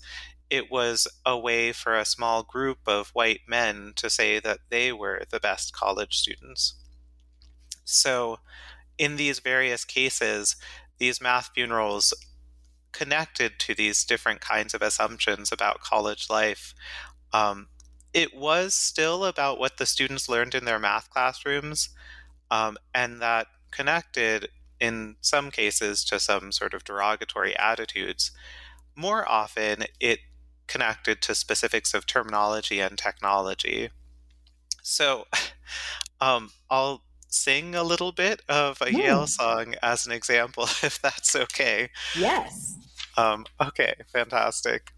it 0.49 0.69
was 0.69 1.07
a 1.25 1.37
way 1.37 1.71
for 1.71 1.97
a 1.97 2.05
small 2.05 2.43
group 2.43 2.79
of 2.85 3.09
white 3.09 3.41
men 3.47 3.93
to 3.95 4.09
say 4.09 4.39
that 4.39 4.59
they 4.69 4.91
were 4.91 5.23
the 5.31 5.39
best 5.39 5.73
college 5.73 6.17
students. 6.17 6.75
So, 7.83 8.39
in 8.97 9.15
these 9.15 9.39
various 9.39 9.85
cases, 9.85 10.55
these 10.99 11.19
math 11.19 11.49
funerals 11.53 12.13
connected 12.91 13.59
to 13.59 13.75
these 13.75 14.05
different 14.05 14.39
kinds 14.39 14.73
of 14.73 14.81
assumptions 14.81 15.51
about 15.51 15.81
college 15.81 16.27
life. 16.29 16.73
Um, 17.33 17.67
it 18.13 18.35
was 18.35 18.73
still 18.73 19.25
about 19.25 19.59
what 19.59 19.77
the 19.77 19.85
students 19.85 20.29
learned 20.29 20.55
in 20.55 20.63
their 20.63 20.79
math 20.79 21.09
classrooms, 21.09 21.89
um, 22.49 22.77
and 22.93 23.21
that 23.21 23.47
connected 23.71 24.47
in 24.79 25.15
some 25.21 25.51
cases 25.51 26.03
to 26.05 26.19
some 26.19 26.51
sort 26.51 26.73
of 26.73 26.83
derogatory 26.83 27.57
attitudes. 27.57 28.31
More 28.95 29.29
often, 29.29 29.85
it 29.99 30.19
connected 30.67 31.21
to 31.21 31.35
specifics 31.35 31.93
of 31.93 32.05
terminology 32.05 32.79
and 32.79 32.97
technology. 32.97 33.89
So 34.81 35.25
um, 36.21 36.51
I'll 36.69 37.03
sing 37.27 37.75
a 37.75 37.83
little 37.83 38.11
bit 38.11 38.41
of 38.47 38.81
a 38.81 38.91
Yale 38.93 39.27
song 39.27 39.75
as 39.81 40.05
an 40.05 40.11
example, 40.11 40.63
if 40.83 41.01
that's 41.01 41.35
okay. 41.35 41.89
Yes. 42.17 42.77
Um, 43.17 43.45
okay, 43.61 43.93
fantastic. 44.11 44.91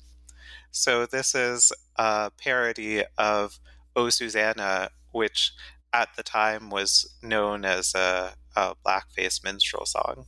So 0.72 1.06
this 1.06 1.34
is 1.34 1.72
a 1.96 2.32
parody 2.38 3.04
of 3.18 3.60
"Oh 3.96 4.10
Susanna," 4.10 4.90
which 5.12 5.54
at 5.94 6.10
the 6.16 6.24
time 6.24 6.70
was 6.70 7.16
known 7.24 7.66
as 7.66 7.96
a, 7.96 8.34
a 8.58 8.76
blackface 8.84 9.44
minstrel 9.44 9.86
song. 9.86 10.26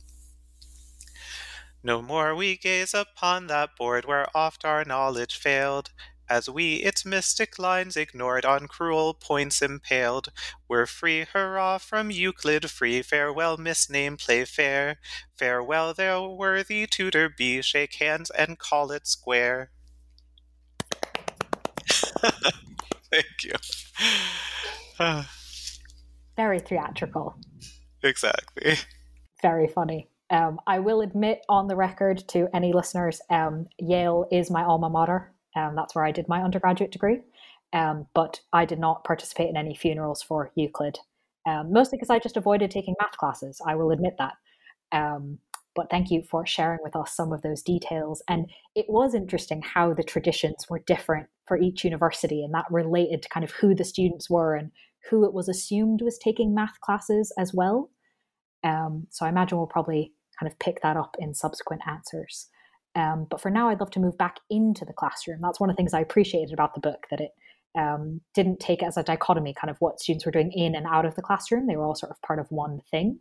No 1.82 2.00
more 2.00 2.34
we 2.34 2.56
gaze 2.56 2.94
upon 2.94 3.48
that 3.48 3.76
board 3.76 4.04
where 4.04 4.28
oft 4.34 4.64
our 4.64 4.84
knowledge 4.84 5.36
failed, 5.36 5.90
as 6.28 6.48
we 6.48 6.76
its 6.76 7.04
mystic 7.04 7.58
lines 7.58 7.96
ignored, 7.96 8.44
on 8.44 8.68
cruel 8.68 9.14
points 9.14 9.60
impaled. 9.60 10.28
We're 10.68 10.86
free, 10.86 11.26
hurrah, 11.32 11.78
from 11.78 12.12
Euclid, 12.12 12.70
free, 12.70 13.02
farewell, 13.02 13.56
misname, 13.58 14.16
Playfair. 14.16 14.98
Farewell, 15.36 15.92
thou 15.92 16.28
worthy 16.28 16.86
tutor 16.86 17.28
be, 17.28 17.62
shake 17.62 17.94
hands 17.94 18.30
and 18.30 18.58
call 18.60 18.92
it 18.92 19.08
square. 19.08 19.70
Thank 23.10 23.42
you. 23.42 23.54
Very 26.36 26.60
theatrical. 26.60 27.36
Exactly. 28.02 28.76
Very 29.42 29.68
funny. 29.68 30.08
Um, 30.30 30.60
I 30.66 30.78
will 30.78 31.00
admit 31.00 31.44
on 31.48 31.66
the 31.66 31.76
record 31.76 32.22
to 32.28 32.48
any 32.54 32.72
listeners, 32.72 33.20
um, 33.30 33.66
Yale 33.78 34.26
is 34.30 34.50
my 34.50 34.62
alma 34.62 34.88
mater. 34.88 35.32
Um, 35.56 35.74
that's 35.74 35.94
where 35.94 36.04
I 36.04 36.12
did 36.12 36.28
my 36.28 36.42
undergraduate 36.42 36.92
degree. 36.92 37.20
Um, 37.72 38.06
but 38.14 38.40
I 38.52 38.64
did 38.64 38.78
not 38.78 39.04
participate 39.04 39.48
in 39.48 39.56
any 39.56 39.74
funerals 39.74 40.22
for 40.22 40.50
Euclid, 40.56 40.98
um, 41.46 41.72
mostly 41.72 41.96
because 41.96 42.10
I 42.10 42.18
just 42.18 42.36
avoided 42.36 42.70
taking 42.70 42.94
math 43.00 43.16
classes. 43.16 43.60
I 43.64 43.76
will 43.76 43.92
admit 43.92 44.14
that. 44.18 44.34
Um, 44.92 45.38
but 45.76 45.88
thank 45.88 46.10
you 46.10 46.22
for 46.28 46.44
sharing 46.44 46.80
with 46.82 46.96
us 46.96 47.14
some 47.14 47.32
of 47.32 47.42
those 47.42 47.62
details. 47.62 48.22
And 48.28 48.50
it 48.74 48.86
was 48.88 49.14
interesting 49.14 49.62
how 49.62 49.94
the 49.94 50.02
traditions 50.02 50.66
were 50.68 50.80
different 50.80 51.28
for 51.46 51.56
each 51.56 51.84
university, 51.84 52.42
and 52.44 52.52
that 52.54 52.66
related 52.70 53.22
to 53.22 53.28
kind 53.28 53.44
of 53.44 53.52
who 53.52 53.74
the 53.74 53.84
students 53.84 54.28
were 54.28 54.56
and 54.56 54.72
who 55.08 55.24
it 55.24 55.32
was 55.32 55.48
assumed 55.48 56.02
was 56.02 56.18
taking 56.18 56.54
math 56.54 56.80
classes 56.80 57.32
as 57.38 57.54
well. 57.54 57.90
Um, 58.64 59.06
so 59.10 59.24
I 59.24 59.28
imagine 59.28 59.58
we'll 59.58 59.66
probably 59.66 60.12
kind 60.38 60.50
of 60.50 60.58
pick 60.58 60.82
that 60.82 60.96
up 60.96 61.16
in 61.18 61.34
subsequent 61.34 61.82
answers. 61.86 62.48
Um, 62.94 63.26
but 63.30 63.40
for 63.40 63.50
now, 63.50 63.68
I'd 63.68 63.80
love 63.80 63.90
to 63.92 64.00
move 64.00 64.18
back 64.18 64.36
into 64.50 64.84
the 64.84 64.92
classroom. 64.92 65.40
That's 65.42 65.60
one 65.60 65.70
of 65.70 65.76
the 65.76 65.80
things 65.80 65.94
I 65.94 66.00
appreciated 66.00 66.52
about 66.52 66.74
the 66.74 66.80
book 66.80 67.06
that 67.10 67.20
it 67.20 67.30
um, 67.78 68.20
didn't 68.34 68.58
take 68.58 68.82
as 68.82 68.96
a 68.96 69.02
dichotomy, 69.02 69.54
kind 69.54 69.70
of 69.70 69.76
what 69.78 70.00
students 70.00 70.26
were 70.26 70.32
doing 70.32 70.50
in 70.52 70.74
and 70.74 70.86
out 70.86 71.06
of 71.06 71.14
the 71.14 71.22
classroom. 71.22 71.66
They 71.66 71.76
were 71.76 71.84
all 71.84 71.94
sort 71.94 72.10
of 72.10 72.20
part 72.22 72.40
of 72.40 72.46
one 72.50 72.80
thing. 72.90 73.20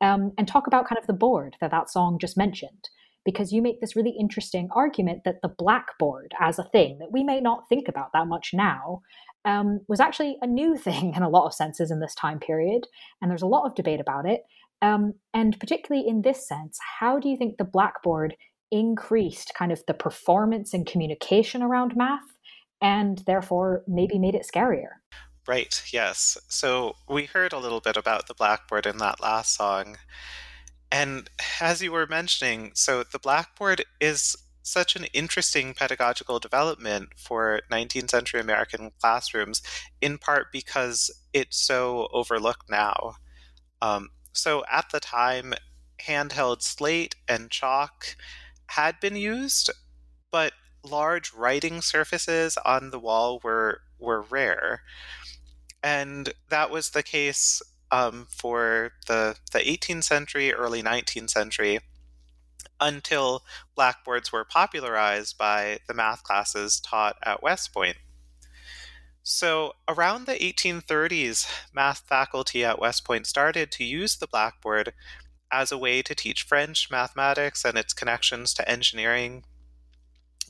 Um, 0.00 0.32
and 0.36 0.48
talk 0.48 0.66
about 0.66 0.88
kind 0.88 0.98
of 0.98 1.06
the 1.06 1.12
board 1.12 1.56
that 1.60 1.70
that 1.70 1.88
song 1.88 2.18
just 2.18 2.36
mentioned, 2.36 2.88
because 3.24 3.52
you 3.52 3.62
make 3.62 3.80
this 3.80 3.96
really 3.96 4.14
interesting 4.18 4.68
argument 4.74 5.22
that 5.24 5.40
the 5.42 5.48
blackboard 5.48 6.32
as 6.40 6.58
a 6.58 6.64
thing 6.64 6.98
that 6.98 7.12
we 7.12 7.24
may 7.24 7.40
not 7.40 7.68
think 7.68 7.88
about 7.88 8.12
that 8.12 8.26
much 8.26 8.50
now 8.52 9.00
um, 9.44 9.80
was 9.88 10.00
actually 10.00 10.36
a 10.42 10.46
new 10.46 10.76
thing 10.78 11.14
in 11.14 11.22
a 11.22 11.28
lot 11.28 11.46
of 11.46 11.54
senses 11.54 11.90
in 11.90 12.00
this 12.00 12.14
time 12.14 12.38
period. 12.38 12.86
And 13.20 13.30
there's 13.30 13.42
a 13.42 13.46
lot 13.46 13.66
of 13.66 13.74
debate 13.74 14.00
about 14.00 14.26
it. 14.26 14.42
Um, 14.82 15.14
and 15.32 15.58
particularly 15.58 16.06
in 16.06 16.22
this 16.22 16.46
sense, 16.46 16.78
how 17.00 17.18
do 17.18 17.28
you 17.28 17.36
think 17.36 17.56
the 17.56 17.64
blackboard 17.64 18.36
increased 18.70 19.52
kind 19.56 19.72
of 19.72 19.82
the 19.86 19.94
performance 19.94 20.74
and 20.74 20.86
communication 20.86 21.62
around 21.62 21.96
math 21.96 22.20
and 22.82 23.22
therefore 23.26 23.82
maybe 23.86 24.18
made 24.18 24.34
it 24.34 24.46
scarier? 24.52 24.98
Right, 25.46 25.82
yes. 25.92 26.38
So 26.48 26.96
we 27.08 27.26
heard 27.26 27.52
a 27.52 27.58
little 27.58 27.80
bit 27.80 27.96
about 27.96 28.28
the 28.28 28.34
blackboard 28.34 28.86
in 28.86 28.98
that 28.98 29.20
last 29.20 29.54
song. 29.54 29.96
And 30.94 31.28
as 31.60 31.82
you 31.82 31.90
were 31.90 32.06
mentioning, 32.06 32.70
so 32.74 33.02
the 33.02 33.18
blackboard 33.18 33.84
is 34.00 34.36
such 34.62 34.94
an 34.94 35.06
interesting 35.06 35.74
pedagogical 35.74 36.38
development 36.38 37.08
for 37.16 37.62
19th 37.68 38.10
century 38.10 38.38
American 38.38 38.92
classrooms, 39.00 39.60
in 40.00 40.18
part 40.18 40.52
because 40.52 41.10
it's 41.32 41.58
so 41.58 42.06
overlooked 42.12 42.70
now. 42.70 43.16
Um, 43.82 44.10
so 44.32 44.62
at 44.70 44.86
the 44.92 45.00
time, 45.00 45.54
handheld 46.00 46.62
slate 46.62 47.16
and 47.28 47.50
chalk 47.50 48.14
had 48.66 49.00
been 49.00 49.16
used, 49.16 49.70
but 50.30 50.52
large 50.84 51.32
writing 51.34 51.82
surfaces 51.82 52.56
on 52.64 52.90
the 52.90 53.00
wall 53.00 53.40
were 53.42 53.80
were 53.98 54.22
rare, 54.22 54.82
and 55.82 56.32
that 56.50 56.70
was 56.70 56.90
the 56.90 57.02
case 57.02 57.60
um, 57.90 58.26
for 58.30 58.92
the 59.06 59.36
the 59.52 59.58
18th 59.60 60.04
century, 60.04 60.52
early 60.52 60.82
19th 60.82 61.30
century, 61.30 61.80
until 62.80 63.44
blackboards 63.74 64.32
were 64.32 64.44
popularized 64.44 65.38
by 65.38 65.78
the 65.86 65.94
math 65.94 66.22
classes 66.22 66.80
taught 66.80 67.16
at 67.22 67.42
West 67.42 67.72
Point. 67.72 67.96
So, 69.22 69.72
around 69.88 70.26
the 70.26 70.34
1830s, 70.34 71.46
math 71.72 72.00
faculty 72.00 72.62
at 72.62 72.78
West 72.78 73.06
Point 73.06 73.26
started 73.26 73.72
to 73.72 73.84
use 73.84 74.16
the 74.16 74.26
blackboard 74.26 74.92
as 75.50 75.72
a 75.72 75.78
way 75.78 76.02
to 76.02 76.14
teach 76.14 76.42
French, 76.42 76.90
mathematics, 76.90 77.64
and 77.64 77.78
its 77.78 77.94
connections 77.94 78.52
to 78.54 78.68
engineering. 78.68 79.44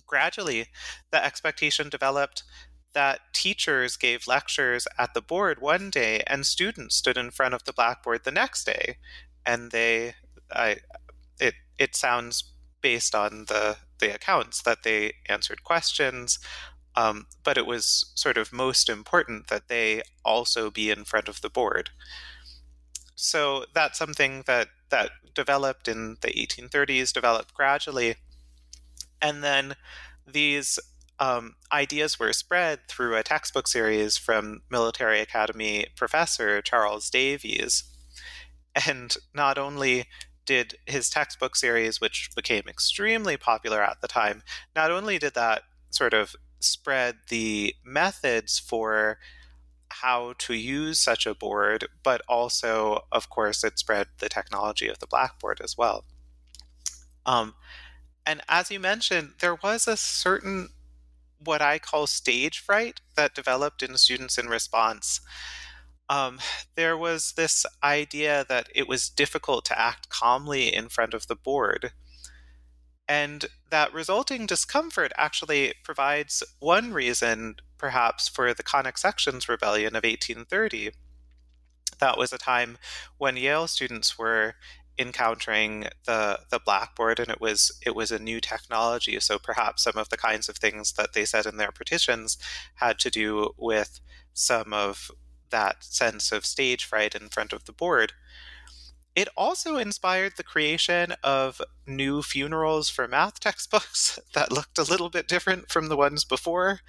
Gradually, 0.07 0.67
the 1.13 1.25
expectation 1.25 1.89
developed 1.89 2.43
that 2.95 3.21
teachers 3.33 3.97
gave 3.97 4.27
lectures 4.27 4.87
at 4.99 5.15
the 5.15 5.21
board 5.21 5.61
one 5.61 5.91
day 5.91 6.23
and 6.27 6.47
students 6.47 6.97
stood 6.97 7.17
in 7.17 7.31
front 7.31 7.55
of 7.55 7.65
the 7.65 7.73
blackboard 7.73 8.25
the 8.25 8.31
next 8.31 8.65
day. 8.65 8.97
And 9.45 9.71
they 9.71 10.15
I 10.53 10.79
it 11.41 11.55
it 11.79 11.97
sounds 11.97 12.45
based 12.81 13.15
on 13.15 13.47
the 13.47 13.77
the 13.99 14.15
accounts 14.15 14.63
that 14.63 14.83
they 14.83 15.15
answered 15.29 15.65
questions 15.65 16.39
um, 16.97 17.27
but 17.43 17.59
it 17.59 17.67
was 17.67 18.13
sort 18.15 18.39
of 18.39 18.53
most 18.53 18.89
important 18.89 19.49
that 19.49 19.69
they 19.69 20.03
also 20.25 20.71
be 20.71 20.91
in 20.91 21.05
front 21.05 21.29
of 21.29 21.41
the 21.41 21.51
board. 21.51 21.91
So 23.17 23.67
that's 23.75 23.99
something 23.99 24.45
that 24.47 24.69
that 24.91 25.11
developed 25.35 25.89
in 25.89 26.17
the 26.21 26.29
1830s 26.29 27.13
developed 27.13 27.55
gradually. 27.55 28.17
And 29.21 29.43
then 29.43 29.75
these 30.27 30.79
um, 31.19 31.55
ideas 31.73 32.19
were 32.19 32.33
spread 32.33 32.81
through 32.89 33.17
a 33.17 33.23
textbook 33.23 33.69
series 33.69 34.17
from 34.17 34.63
military 34.71 35.21
academy 35.21 35.87
professor 35.97 36.61
Charles 36.61 37.09
Davies. 37.11 37.85
And 38.87 39.15
not 39.33 39.57
only 39.57 40.07
did 40.47 40.77
his 40.87 41.09
textbook 41.09 41.57
series, 41.57 42.01
which 42.01 42.31
became 42.35 42.65
extremely 42.69 43.37
popular 43.37 43.83
at 43.83 44.01
the 44.01 44.09
time, 44.09 44.43
not 44.75 44.91
only 44.91 45.19
did 45.19 45.35
that 45.35 45.63
sort 45.91 46.13
of 46.13 46.35
spread 46.61 47.17
the 47.29 47.75
methods 47.85 48.59
for 48.59 49.19
how 49.89 50.35
to 50.39 50.55
use 50.55 50.99
such 50.99 51.25
a 51.27 51.35
board, 51.35 51.87
but 52.03 52.21
also, 52.29 53.05
of 53.13 53.31
course, 53.31 53.63
it 53.63 53.79
spread 53.79 54.09
the 54.19 54.29
technology 54.29 54.89
of 54.89 54.99
the 54.99 55.07
Blackboard 55.07 55.61
as 55.63 55.79
well. 55.79 56.05
Um, 57.25 57.55
and 58.27 58.41
as 58.49 58.71
you 58.71 58.81
mentioned, 58.81 59.35
there 59.41 59.55
was 59.55 59.87
a 59.87 59.97
certain 59.97 60.71
what 61.39 61.63
I 61.63 61.79
call 61.79 62.07
stage 62.07 62.61
fright 62.61 63.01
that 63.17 63.35
developed 63.35 63.83
in 63.83 63.97
students 63.97 64.39
in 64.39 64.49
response. 64.49 65.21
Um, 66.09 66.39
there 66.77 66.97
was 66.97 67.33
this 67.33 67.65
idea 67.83 68.45
that 68.49 68.69
it 68.75 68.89
was 68.89 69.09
difficult 69.09 69.65
to 69.67 69.79
act 69.79 70.09
calmly 70.09 70.75
in 70.75 70.89
front 70.89 71.15
of 71.15 71.27
the 71.27 71.37
board. 71.37 71.93
And 73.09 73.47
that 73.71 73.93
resulting 73.93 74.47
discomfort 74.47 75.13
actually 75.17 75.75
provides 75.83 76.43
one 76.61 76.93
reason, 76.93 77.57
perhaps, 77.77 78.29
for 78.29 78.55
the 78.55 78.63
Conic 78.63 78.97
Sections 78.97 79.49
Rebellion 79.49 79.89
of 79.89 80.05
1830. 80.05 80.91
That 82.01 82.19
was 82.19 82.33
a 82.33 82.39
time 82.39 82.79
when 83.19 83.37
Yale 83.37 83.67
students 83.67 84.19
were 84.19 84.55
encountering 84.99 85.89
the 86.07 86.41
the 86.51 86.61
blackboard 86.65 87.19
and 87.19 87.29
it 87.29 87.41
was 87.41 87.73
it 87.85 87.95
was 87.95 88.11
a 88.11 88.19
new 88.19 88.41
technology. 88.41 89.19
So 89.21 89.39
perhaps 89.39 89.85
some 89.85 89.97
of 89.97 90.09
the 90.09 90.17
kinds 90.17 90.49
of 90.49 90.57
things 90.57 90.93
that 90.93 91.13
they 91.13 91.25
said 91.25 91.47
in 91.47 91.57
their 91.57 91.73
petitions 91.73 92.39
had 92.77 92.99
to 93.01 93.11
do 93.11 93.51
with 93.59 94.01
some 94.33 94.73
of 94.73 95.11
that 95.51 95.85
sense 95.85 96.33
of 96.33 96.47
stage 96.47 96.85
fright 96.85 97.15
in 97.15 97.29
front 97.29 97.53
of 97.53 97.65
the 97.65 97.73
board. 97.73 98.13
It 99.15 99.29
also 99.37 99.77
inspired 99.77 100.33
the 100.37 100.43
creation 100.43 101.15
of 101.23 101.61
new 101.87 102.21
funerals 102.21 102.89
for 102.89 103.07
math 103.07 103.39
textbooks 103.39 104.19
that 104.35 104.53
looked 104.53 104.79
a 104.79 104.83
little 104.83 105.11
bit 105.11 105.29
different 105.29 105.71
from 105.71 105.89
the 105.89 105.97
ones 105.97 106.25
before. 106.25 106.81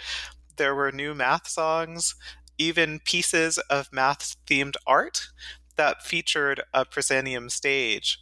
There 0.58 0.74
were 0.74 0.91
new 0.91 1.13
math 1.13 1.48
songs 1.48 2.15
even 2.58 3.00
pieces 3.00 3.58
of 3.70 3.91
math 3.91 4.36
themed 4.48 4.76
art 4.88 5.30
that 5.78 6.04
featured 6.04 6.62
a 6.74 6.86
proscenium 6.86 7.50
stage. 7.50 8.20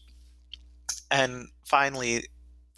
And 1.11 1.49
finally, 1.65 2.25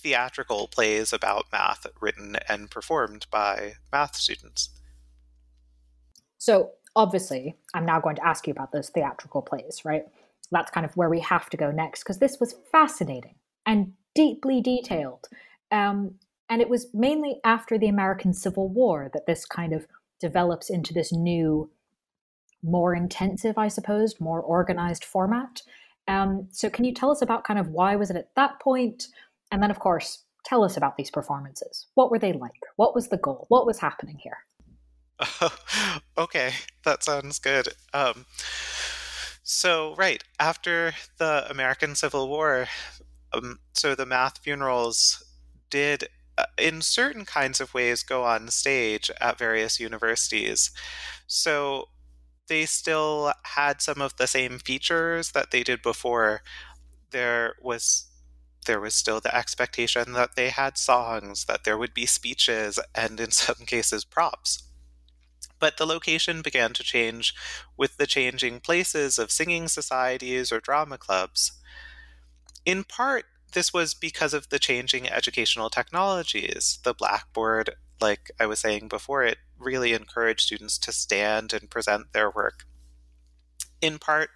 theatrical 0.01 0.67
plays 0.67 1.11
about 1.13 1.45
math 1.51 1.85
written 1.99 2.37
and 2.47 2.69
performed 2.69 3.25
by 3.31 3.73
math 3.91 4.15
students. 4.15 4.69
So, 6.37 6.71
obviously, 6.95 7.55
I'm 7.73 7.85
now 7.85 7.99
going 7.99 8.15
to 8.17 8.27
ask 8.27 8.45
you 8.45 8.51
about 8.51 8.71
those 8.71 8.89
theatrical 8.89 9.41
plays, 9.41 9.81
right? 9.83 10.03
That's 10.51 10.71
kind 10.71 10.85
of 10.85 10.95
where 10.95 11.09
we 11.09 11.21
have 11.21 11.49
to 11.49 11.57
go 11.57 11.71
next 11.71 12.03
because 12.03 12.19
this 12.19 12.39
was 12.39 12.55
fascinating 12.71 13.35
and 13.65 13.93
deeply 14.13 14.61
detailed. 14.61 15.27
Um, 15.71 16.15
and 16.49 16.61
it 16.61 16.69
was 16.69 16.87
mainly 16.93 17.39
after 17.43 17.77
the 17.77 17.87
American 17.87 18.33
Civil 18.33 18.69
War 18.69 19.09
that 19.13 19.25
this 19.25 19.45
kind 19.45 19.73
of 19.73 19.87
develops 20.19 20.69
into 20.69 20.93
this 20.93 21.11
new 21.11 21.71
more 22.63 22.95
intensive, 22.95 23.57
I 23.57 23.67
suppose, 23.67 24.19
more 24.19 24.41
organized 24.41 25.05
format. 25.05 25.61
Um, 26.07 26.47
so, 26.51 26.69
can 26.69 26.85
you 26.85 26.93
tell 26.93 27.11
us 27.11 27.21
about 27.21 27.43
kind 27.43 27.59
of 27.59 27.69
why 27.69 27.95
was 27.95 28.09
it 28.09 28.15
at 28.15 28.33
that 28.35 28.59
point? 28.59 29.07
And 29.51 29.61
then, 29.61 29.71
of 29.71 29.79
course, 29.79 30.23
tell 30.43 30.63
us 30.63 30.77
about 30.77 30.97
these 30.97 31.11
performances. 31.11 31.87
What 31.95 32.11
were 32.11 32.19
they 32.19 32.33
like? 32.33 32.51
What 32.75 32.93
was 32.93 33.07
the 33.07 33.17
goal? 33.17 33.45
What 33.49 33.65
was 33.65 33.79
happening 33.79 34.19
here? 34.19 34.37
okay, 36.17 36.53
that 36.83 37.03
sounds 37.03 37.39
good. 37.39 37.69
Um, 37.93 38.25
so, 39.43 39.95
right 39.95 40.23
after 40.39 40.93
the 41.17 41.45
American 41.49 41.95
Civil 41.95 42.27
War, 42.29 42.67
um, 43.33 43.59
so 43.73 43.95
the 43.95 44.05
math 44.05 44.39
funerals 44.39 45.23
did 45.69 46.07
uh, 46.37 46.45
in 46.57 46.81
certain 46.81 47.25
kinds 47.25 47.61
of 47.61 47.73
ways 47.73 48.03
go 48.03 48.23
on 48.23 48.49
stage 48.49 49.09
at 49.21 49.37
various 49.37 49.79
universities. 49.79 50.71
So 51.27 51.89
they 52.47 52.65
still 52.65 53.33
had 53.43 53.81
some 53.81 54.01
of 54.01 54.17
the 54.17 54.27
same 54.27 54.59
features 54.59 55.31
that 55.31 55.51
they 55.51 55.63
did 55.63 55.81
before. 55.81 56.41
There 57.11 57.55
was 57.61 58.07
there 58.65 58.79
was 58.79 58.95
still 58.95 59.19
the 59.19 59.35
expectation 59.35 60.13
that 60.13 60.35
they 60.35 60.49
had 60.49 60.75
songs, 60.77 61.45
that 61.45 61.63
there 61.63 61.77
would 61.77 61.93
be 61.93 62.07
speeches, 62.07 62.79
and 62.95 63.19
in 63.19 63.31
some 63.45 63.65
cases 63.65 64.03
props. 64.03 64.63
But 65.59 65.77
the 65.77 65.85
location 65.85 66.41
began 66.41 66.73
to 66.73 66.83
change 66.83 67.33
with 67.77 67.97
the 67.97 68.07
changing 68.07 68.59
places 68.59 69.17
of 69.17 69.31
singing 69.31 69.67
societies 69.67 70.51
or 70.51 70.59
drama 70.59 70.97
clubs. 70.97 71.53
In 72.65 72.83
part, 72.83 73.25
this 73.53 73.73
was 73.73 73.93
because 73.93 74.33
of 74.33 74.49
the 74.49 74.59
changing 74.59 75.09
educational 75.09 75.69
technologies. 75.69 76.79
The 76.83 76.93
blackboard 76.93 77.75
like 78.01 78.31
I 78.39 78.45
was 78.45 78.59
saying 78.59 78.87
before, 78.87 79.23
it 79.23 79.37
really 79.57 79.93
encouraged 79.93 80.41
students 80.41 80.77
to 80.79 80.91
stand 80.91 81.53
and 81.53 81.69
present 81.69 82.13
their 82.13 82.29
work. 82.29 82.65
In 83.81 83.99
part, 83.99 84.29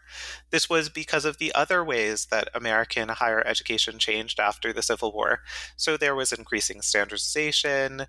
this 0.52 0.70
was 0.70 0.90
because 0.90 1.26
of 1.26 1.38
the 1.38 1.54
other 1.56 1.84
ways 1.84 2.28
that 2.28 2.50
American 2.54 3.10
higher 3.10 3.46
education 3.46 3.98
changed 3.98 4.40
after 4.40 4.72
the 4.74 4.82
Civil 4.82 5.12
War. 5.12 5.42
So 5.76 5.98
there 5.98 6.16
was 6.16 6.32
increasing 6.32 6.82
standardization, 6.82 8.06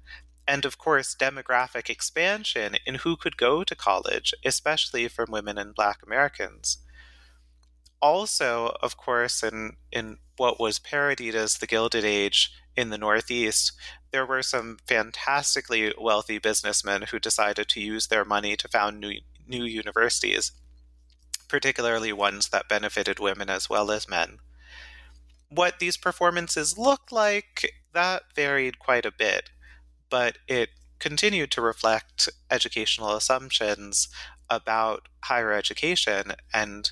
and 0.46 0.64
of 0.64 0.78
course, 0.78 1.14
demographic 1.14 1.88
expansion 1.88 2.76
in 2.84 2.96
who 2.96 3.16
could 3.16 3.36
go 3.36 3.62
to 3.62 3.74
college, 3.76 4.34
especially 4.44 5.08
from 5.08 5.30
women 5.30 5.56
and 5.56 5.74
Black 5.74 6.00
Americans. 6.04 6.78
Also, 8.02 8.76
of 8.82 8.96
course, 8.96 9.42
in, 9.42 9.76
in 9.92 10.18
what 10.36 10.58
was 10.58 10.78
parodied 10.78 11.34
as 11.34 11.58
the 11.58 11.66
Gilded 11.66 12.04
Age 12.04 12.50
in 12.76 12.90
the 12.90 12.98
Northeast, 12.98 13.72
there 14.12 14.26
were 14.26 14.42
some 14.42 14.78
fantastically 14.86 15.92
wealthy 15.98 16.38
businessmen 16.38 17.02
who 17.10 17.18
decided 17.18 17.68
to 17.68 17.80
use 17.80 18.08
their 18.08 18.24
money 18.24 18.56
to 18.56 18.68
found 18.68 19.00
new, 19.00 19.20
new 19.46 19.64
universities, 19.64 20.52
particularly 21.48 22.12
ones 22.12 22.48
that 22.48 22.68
benefited 22.68 23.18
women 23.18 23.48
as 23.48 23.70
well 23.70 23.90
as 23.90 24.08
men. 24.08 24.38
What 25.48 25.78
these 25.78 25.96
performances 25.96 26.78
looked 26.78 27.12
like, 27.12 27.72
that 27.92 28.22
varied 28.34 28.78
quite 28.78 29.04
a 29.04 29.12
bit, 29.12 29.50
but 30.08 30.38
it 30.46 30.70
continued 30.98 31.50
to 31.52 31.60
reflect 31.60 32.28
educational 32.50 33.16
assumptions 33.16 34.08
about 34.48 35.08
higher 35.24 35.52
education, 35.52 36.32
and 36.52 36.90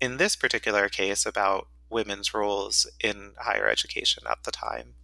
in 0.00 0.16
this 0.16 0.36
particular 0.36 0.88
case, 0.88 1.24
about 1.24 1.68
women's 1.90 2.34
roles 2.34 2.90
in 3.00 3.32
higher 3.38 3.68
education 3.68 4.24
at 4.28 4.42
the 4.44 4.50
time. 4.50 4.94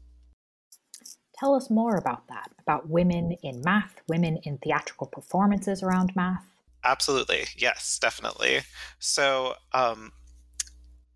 Tell 1.41 1.55
us 1.55 1.71
more 1.71 1.97
about 1.97 2.29
that, 2.29 2.51
about 2.61 2.91
women 2.91 3.35
in 3.43 3.63
math, 3.63 4.03
women 4.07 4.39
in 4.43 4.59
theatrical 4.59 5.07
performances 5.07 5.83
around 5.83 6.15
math. 6.15 6.45
Absolutely. 6.85 7.47
Yes, 7.57 7.99
definitely. 7.99 8.61
So, 8.99 9.55
um, 9.73 10.13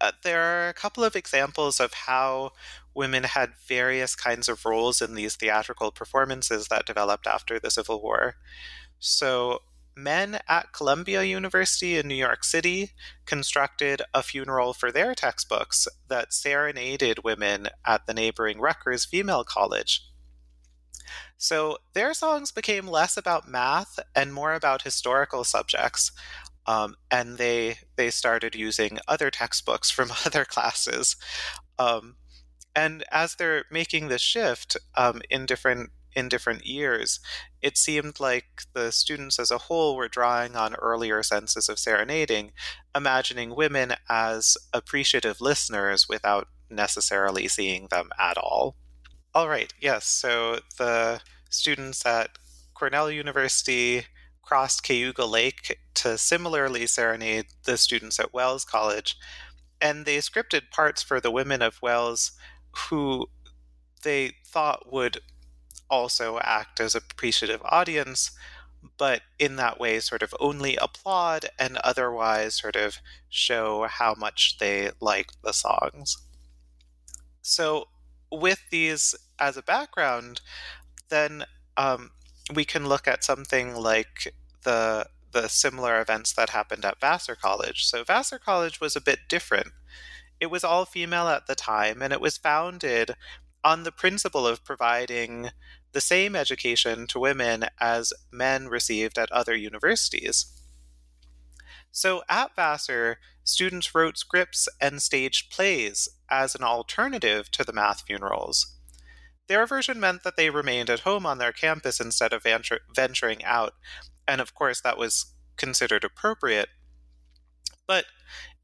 uh, 0.00 0.12
there 0.22 0.40
are 0.40 0.70
a 0.70 0.74
couple 0.74 1.04
of 1.04 1.14
examples 1.14 1.78
of 1.78 1.92
how 1.92 2.52
women 2.94 3.24
had 3.24 3.52
various 3.68 4.16
kinds 4.16 4.48
of 4.48 4.64
roles 4.64 5.02
in 5.02 5.14
these 5.14 5.36
theatrical 5.36 5.90
performances 5.90 6.68
that 6.68 6.86
developed 6.86 7.26
after 7.26 7.60
the 7.60 7.70
Civil 7.70 8.00
War. 8.00 8.36
So, 8.98 9.60
men 9.94 10.40
at 10.48 10.72
Columbia 10.72 11.22
University 11.22 11.98
in 11.98 12.08
New 12.08 12.14
York 12.14 12.44
City 12.44 12.92
constructed 13.26 14.00
a 14.14 14.22
funeral 14.22 14.72
for 14.72 14.90
their 14.90 15.14
textbooks 15.14 15.86
that 16.08 16.32
serenaded 16.32 17.24
women 17.24 17.68
at 17.86 18.06
the 18.06 18.14
neighboring 18.14 18.58
Rutgers 18.58 19.04
Female 19.04 19.44
College. 19.44 20.02
So 21.38 21.78
their 21.94 22.14
songs 22.14 22.52
became 22.52 22.86
less 22.86 23.16
about 23.16 23.48
math 23.48 23.98
and 24.14 24.32
more 24.32 24.54
about 24.54 24.82
historical 24.82 25.44
subjects. 25.44 26.12
Um, 26.66 26.96
and 27.10 27.36
they 27.36 27.78
they 27.96 28.10
started 28.10 28.54
using 28.54 28.98
other 29.06 29.30
textbooks 29.30 29.90
from 29.90 30.10
other 30.26 30.44
classes. 30.44 31.16
Um, 31.78 32.16
and 32.74 33.04
as 33.12 33.34
they're 33.36 33.64
making 33.70 34.08
this 34.08 34.22
shift 34.22 34.76
um, 34.96 35.22
in 35.30 35.46
different 35.46 35.90
in 36.16 36.28
different 36.28 36.64
years, 36.64 37.20
it 37.60 37.76
seemed 37.76 38.20
like 38.20 38.62
the 38.72 38.92
students 38.92 39.38
as 39.38 39.50
a 39.50 39.58
whole 39.58 39.96
were 39.96 40.08
drawing 40.08 40.54
on 40.56 40.74
earlier 40.76 41.22
senses 41.22 41.68
of 41.68 41.78
serenading, 41.78 42.52
imagining 42.94 43.54
women 43.54 43.94
as 44.08 44.56
appreciative 44.72 45.40
listeners 45.40 46.08
without 46.08 46.48
necessarily 46.70 47.48
seeing 47.48 47.88
them 47.90 48.10
at 48.18 48.38
all. 48.38 48.76
All 49.34 49.48
right, 49.48 49.72
yes, 49.80 50.06
so 50.06 50.60
the 50.78 51.20
students 51.50 52.06
at 52.06 52.30
Cornell 52.72 53.10
University 53.10 54.06
crossed 54.42 54.82
Cayuga 54.84 55.24
Lake 55.24 55.80
to 55.94 56.16
similarly 56.16 56.86
serenade 56.86 57.46
the 57.64 57.76
students 57.76 58.20
at 58.20 58.32
Wells 58.32 58.64
College, 58.64 59.16
and 59.80 60.06
they 60.06 60.18
scripted 60.18 60.70
parts 60.70 61.02
for 61.02 61.20
the 61.20 61.32
women 61.32 61.62
of 61.62 61.82
Wells 61.82 62.32
who 62.90 63.26
they 64.02 64.32
thought 64.46 64.92
would 64.92 65.18
also 65.90 66.38
act 66.40 66.80
as 66.80 66.94
appreciative 66.94 67.60
audience, 67.64 68.30
but 68.98 69.22
in 69.38 69.56
that 69.56 69.80
way 69.80 70.00
sort 70.00 70.22
of 70.22 70.34
only 70.40 70.76
applaud 70.76 71.46
and 71.58 71.78
otherwise 71.78 72.54
sort 72.56 72.76
of 72.76 72.98
show 73.28 73.86
how 73.88 74.14
much 74.14 74.58
they 74.58 74.90
like 75.00 75.30
the 75.42 75.52
songs. 75.52 76.18
So, 77.42 77.88
with 78.38 78.60
these 78.70 79.14
as 79.38 79.56
a 79.56 79.62
background, 79.62 80.40
then 81.08 81.44
um, 81.76 82.10
we 82.54 82.64
can 82.64 82.88
look 82.88 83.06
at 83.08 83.24
something 83.24 83.74
like 83.74 84.34
the 84.64 85.06
the 85.32 85.48
similar 85.48 86.00
events 86.00 86.32
that 86.32 86.50
happened 86.50 86.84
at 86.84 87.00
Vassar 87.00 87.34
College. 87.34 87.84
So 87.84 88.04
Vassar 88.04 88.38
College 88.38 88.80
was 88.80 88.94
a 88.94 89.00
bit 89.00 89.18
different. 89.28 89.72
It 90.38 90.46
was 90.46 90.62
all 90.62 90.84
female 90.84 91.26
at 91.28 91.48
the 91.48 91.56
time, 91.56 92.02
and 92.02 92.12
it 92.12 92.20
was 92.20 92.38
founded 92.38 93.16
on 93.64 93.82
the 93.82 93.90
principle 93.90 94.46
of 94.46 94.64
providing 94.64 95.48
the 95.92 96.00
same 96.00 96.36
education 96.36 97.06
to 97.08 97.18
women 97.18 97.64
as 97.80 98.12
men 98.30 98.68
received 98.68 99.18
at 99.18 99.32
other 99.32 99.56
universities. 99.56 100.46
So 101.90 102.22
at 102.28 102.54
Vassar, 102.54 103.18
students 103.44 103.94
wrote 103.94 104.18
scripts 104.18 104.68
and 104.80 105.00
staged 105.00 105.50
plays 105.50 106.08
as 106.30 106.54
an 106.54 106.62
alternative 106.62 107.50
to 107.52 107.62
the 107.62 107.72
math 107.72 108.02
funerals. 108.06 108.74
Their 109.46 109.66
version 109.66 110.00
meant 110.00 110.22
that 110.24 110.36
they 110.36 110.50
remained 110.50 110.88
at 110.88 111.00
home 111.00 111.26
on 111.26 111.38
their 111.38 111.52
campus 111.52 112.00
instead 112.00 112.32
of 112.32 112.46
venturing 112.94 113.44
out, 113.44 113.74
and 114.26 114.40
of 114.40 114.54
course, 114.54 114.80
that 114.80 114.98
was 114.98 115.26
considered 115.56 116.02
appropriate. 116.02 116.70
But 117.86 118.06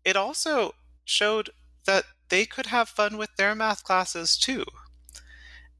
it 0.04 0.16
also 0.16 0.74
showed 1.04 1.50
that 1.86 2.04
they 2.30 2.46
could 2.46 2.66
have 2.66 2.88
fun 2.88 3.18
with 3.18 3.30
their 3.36 3.54
math 3.54 3.84
classes 3.84 4.38
too. 4.38 4.64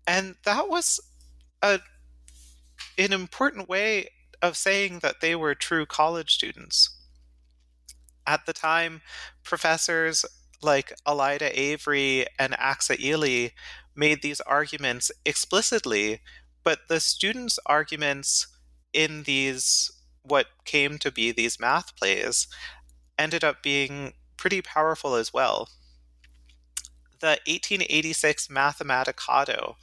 And 0.07 0.35
that 0.45 0.69
was 0.69 1.01
a, 1.63 1.81
an 2.99 3.13
important 3.13 3.69
way 3.69 4.09
of 4.43 4.57
saying 4.57 4.99
that 5.01 5.21
they 5.21 5.35
were 5.35 5.55
true 5.55 5.87
college 5.87 6.35
students. 6.35 7.00
At 8.27 8.47
the 8.47 8.53
time, 8.53 9.03
professors 9.43 10.25
like 10.63 10.93
Alida 11.07 11.59
Avery 11.59 12.27
and 12.39 12.53
Achsah 12.55 12.99
Ely 13.01 13.49
made 13.95 14.23
these 14.23 14.41
arguments 14.43 15.11
explicitly, 15.25 16.21
but 16.65 16.81
the 16.89 17.01
students' 17.01 17.59
arguments 17.67 18.47
in 18.93 19.23
these, 19.25 19.91
what 20.23 20.47
came 20.65 20.99
to 20.99 21.11
be 21.11 21.33
these 21.33 21.59
math 21.59 21.97
plays, 21.97 22.47
ended 23.19 23.45
up 23.45 23.63
being 23.63 24.15
pretty 24.37 24.63
powerful 24.63 25.15
as 25.15 25.33
well. 25.33 25.69
The 27.21 27.39
1886 27.47 28.49
Mathematicado 28.49 29.75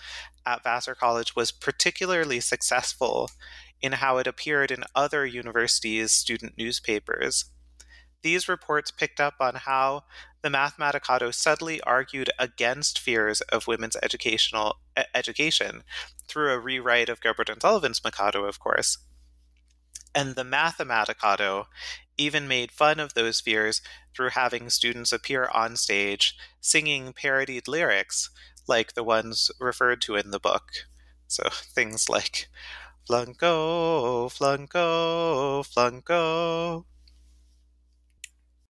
at 0.46 0.64
Vassar 0.64 0.96
College 0.96 1.36
was 1.36 1.52
particularly 1.52 2.40
successful 2.40 3.30
in 3.82 3.94
how 3.94 4.18
it 4.18 4.26
appeared 4.26 4.72
in 4.72 4.84
other 4.96 5.26
universities' 5.26 6.12
student 6.12 6.54
newspapers. 6.58 7.46
These 8.24 8.50
reports 8.50 8.92
picked 8.92 9.20
up 9.20 9.36
on 9.40 9.56
how 9.56 10.04
the 10.42 10.50
Mathematicado 10.50 11.34
subtly 11.34 11.80
argued 11.82 12.30
against 12.40 13.00
fears 13.00 13.42
of 13.42 13.68
women's 13.68 13.96
educational 14.02 14.78
education 15.14 15.84
through 16.28 16.52
a 16.52 16.60
rewrite 16.60 17.10
of 17.10 17.22
Gilbert 17.22 17.50
and 17.50 17.62
Sullivan's 17.62 18.04
Mikado, 18.04 18.44
of 18.46 18.60
course. 18.60 18.98
And 20.16 20.36
the 20.36 20.44
Mathematicado 20.44 21.66
even 22.18 22.48
made 22.48 22.72
fun 22.72 23.00
of 23.00 23.14
those 23.14 23.40
fears 23.40 23.82
through 24.16 24.30
having 24.30 24.70
students 24.70 25.14
appear 25.14 25.48
on 25.54 25.76
stage 25.76 26.36
singing 26.60 27.14
parodied 27.14 27.68
lyrics 27.68 28.30
like 28.68 28.94
the 28.94 29.04
ones 29.04 29.52
referred 29.60 30.02
to 30.02 30.16
in 30.16 30.32
the 30.32 30.40
book. 30.40 30.64
So 31.28 31.44
things 31.52 32.10
like 32.10 32.48
Flunko, 33.08 34.30
Flunko, 34.32 35.64
Flunko. 35.64 36.86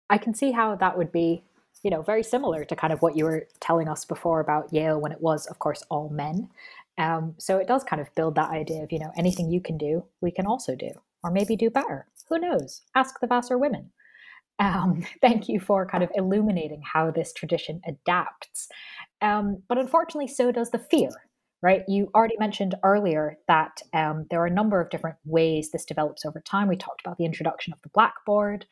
I 0.09 0.17
can 0.17 0.33
see 0.33 0.51
how 0.51 0.75
that 0.75 0.97
would 0.97 1.11
be, 1.11 1.43
you 1.83 1.91
know, 1.91 2.01
very 2.01 2.23
similar 2.23 2.65
to 2.65 2.75
kind 2.75 2.93
of 2.93 3.01
what 3.01 3.15
you 3.15 3.25
were 3.25 3.47
telling 3.59 3.87
us 3.87 4.05
before 4.05 4.39
about 4.39 4.71
Yale 4.73 4.99
when 4.99 5.11
it 5.11 5.21
was, 5.21 5.45
of 5.47 5.59
course, 5.59 5.83
all 5.89 6.09
men. 6.09 6.49
Um, 6.97 7.35
so 7.37 7.57
it 7.57 7.67
does 7.67 7.83
kind 7.83 8.01
of 8.01 8.13
build 8.15 8.35
that 8.35 8.51
idea 8.51 8.83
of, 8.83 8.91
you 8.91 8.99
know, 8.99 9.11
anything 9.17 9.49
you 9.49 9.61
can 9.61 9.77
do, 9.77 10.05
we 10.21 10.31
can 10.31 10.45
also 10.45 10.75
do, 10.75 10.91
or 11.23 11.31
maybe 11.31 11.55
do 11.55 11.69
better. 11.69 12.07
Who 12.29 12.39
knows? 12.39 12.81
Ask 12.95 13.19
the 13.19 13.27
Vassar 13.27 13.57
women. 13.57 13.91
Um, 14.59 15.03
thank 15.21 15.49
you 15.49 15.59
for 15.59 15.85
kind 15.85 16.03
of 16.03 16.11
illuminating 16.15 16.81
how 16.81 17.11
this 17.11 17.33
tradition 17.33 17.81
adapts. 17.87 18.69
Um, 19.21 19.61
but 19.67 19.77
unfortunately, 19.77 20.27
so 20.27 20.51
does 20.51 20.71
the 20.71 20.79
fear, 20.79 21.09
right? 21.61 21.83
You 21.87 22.09
already 22.15 22.37
mentioned 22.39 22.75
earlier 22.83 23.37
that 23.47 23.81
um, 23.93 24.25
there 24.29 24.41
are 24.41 24.47
a 24.47 24.51
number 24.53 24.79
of 24.79 24.89
different 24.89 25.17
ways 25.25 25.71
this 25.71 25.85
develops 25.85 26.25
over 26.25 26.39
time. 26.39 26.67
We 26.67 26.77
talked 26.77 27.01
about 27.05 27.17
the 27.17 27.25
introduction 27.25 27.73
of 27.73 27.81
the 27.81 27.89
blackboard. 27.89 28.65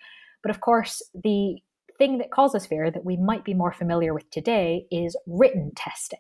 But 0.44 0.52
of 0.52 0.62
course, 0.62 1.02
the 1.16 1.58
thing 1.98 2.20
that 2.20 2.32
causes 2.32 2.68
fear 2.68 2.92
that 2.92 3.06
we 3.06 3.18
might 3.18 3.46
be 3.46 3.54
more 3.54 3.72
familiar 3.72 4.14
with 4.14 4.30
today 4.30 4.86
is 4.92 5.16
written 5.26 5.72
testing. 5.76 6.20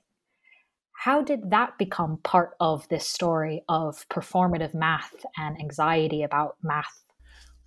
How 1.03 1.21
did 1.21 1.49
that 1.49 1.77
become 1.77 2.19
part 2.23 2.51
of 2.59 2.87
this 2.87 3.07
story 3.07 3.63
of 3.67 4.07
performative 4.07 4.73
math 4.73 5.25
and 5.37 5.59
anxiety 5.59 6.23
about 6.23 6.55
math? 6.63 7.03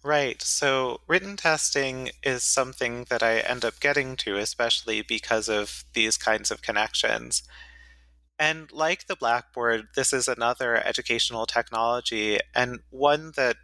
Right. 0.03 0.40
So, 0.40 1.01
written 1.09 1.37
testing 1.37 2.11
is 2.23 2.45
something 2.45 3.07
that 3.11 3.23
I 3.23 3.40
end 3.40 3.64
up 3.64 3.81
getting 3.81 4.16
to, 4.19 4.37
especially 4.37 5.03
because 5.03 5.49
of 5.49 5.85
these 5.95 6.16
kinds 6.16 6.51
of 6.51 6.62
connections. 6.62 7.42
And 8.38 8.71
like 8.71 9.07
the 9.07 9.16
Blackboard, 9.16 9.88
this 9.97 10.12
is 10.12 10.29
another 10.29 10.77
educational 10.77 11.45
technology 11.45 12.38
and 12.55 12.81
one 12.90 13.33
that 13.37 13.57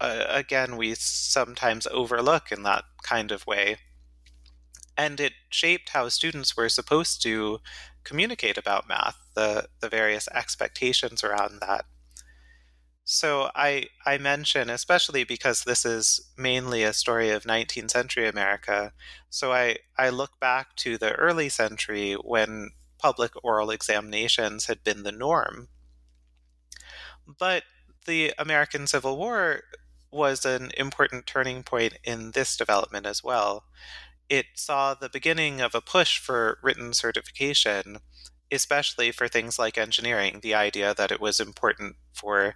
uh, 0.00 0.24
again, 0.28 0.76
we 0.76 0.94
sometimes 0.94 1.86
overlook 1.90 2.50
in 2.50 2.62
that 2.62 2.84
kind 3.02 3.30
of 3.30 3.46
way. 3.46 3.76
And 4.96 5.20
it 5.20 5.32
shaped 5.50 5.90
how 5.90 6.08
students 6.08 6.56
were 6.56 6.68
supposed 6.68 7.22
to 7.22 7.58
communicate 8.04 8.58
about 8.58 8.88
math, 8.88 9.18
the, 9.34 9.68
the 9.80 9.88
various 9.88 10.28
expectations 10.34 11.22
around 11.22 11.60
that. 11.60 11.84
So 13.04 13.50
I, 13.54 13.86
I 14.06 14.18
mention, 14.18 14.70
especially 14.70 15.24
because 15.24 15.64
this 15.64 15.84
is 15.84 16.30
mainly 16.36 16.82
a 16.82 16.92
story 16.92 17.30
of 17.30 17.42
19th 17.42 17.90
century 17.90 18.28
America, 18.28 18.92
so 19.28 19.52
I, 19.52 19.78
I 19.98 20.10
look 20.10 20.38
back 20.38 20.76
to 20.76 20.96
the 20.96 21.12
early 21.12 21.48
century 21.48 22.14
when 22.14 22.70
public 22.98 23.32
oral 23.42 23.70
examinations 23.70 24.66
had 24.66 24.84
been 24.84 25.02
the 25.02 25.12
norm. 25.12 25.68
But 27.26 27.64
the 28.06 28.32
American 28.38 28.86
Civil 28.86 29.16
War 29.16 29.62
was 30.10 30.44
an 30.44 30.70
important 30.76 31.26
turning 31.26 31.62
point 31.62 31.98
in 32.04 32.32
this 32.32 32.56
development 32.56 33.06
as 33.06 33.22
well. 33.22 33.64
It 34.28 34.46
saw 34.54 34.94
the 34.94 35.08
beginning 35.08 35.60
of 35.60 35.74
a 35.74 35.80
push 35.80 36.18
for 36.18 36.58
written 36.62 36.92
certification, 36.92 37.98
especially 38.50 39.12
for 39.12 39.28
things 39.28 39.58
like 39.58 39.78
engineering, 39.78 40.40
the 40.42 40.54
idea 40.54 40.94
that 40.94 41.12
it 41.12 41.20
was 41.20 41.40
important 41.40 41.96
for 42.12 42.54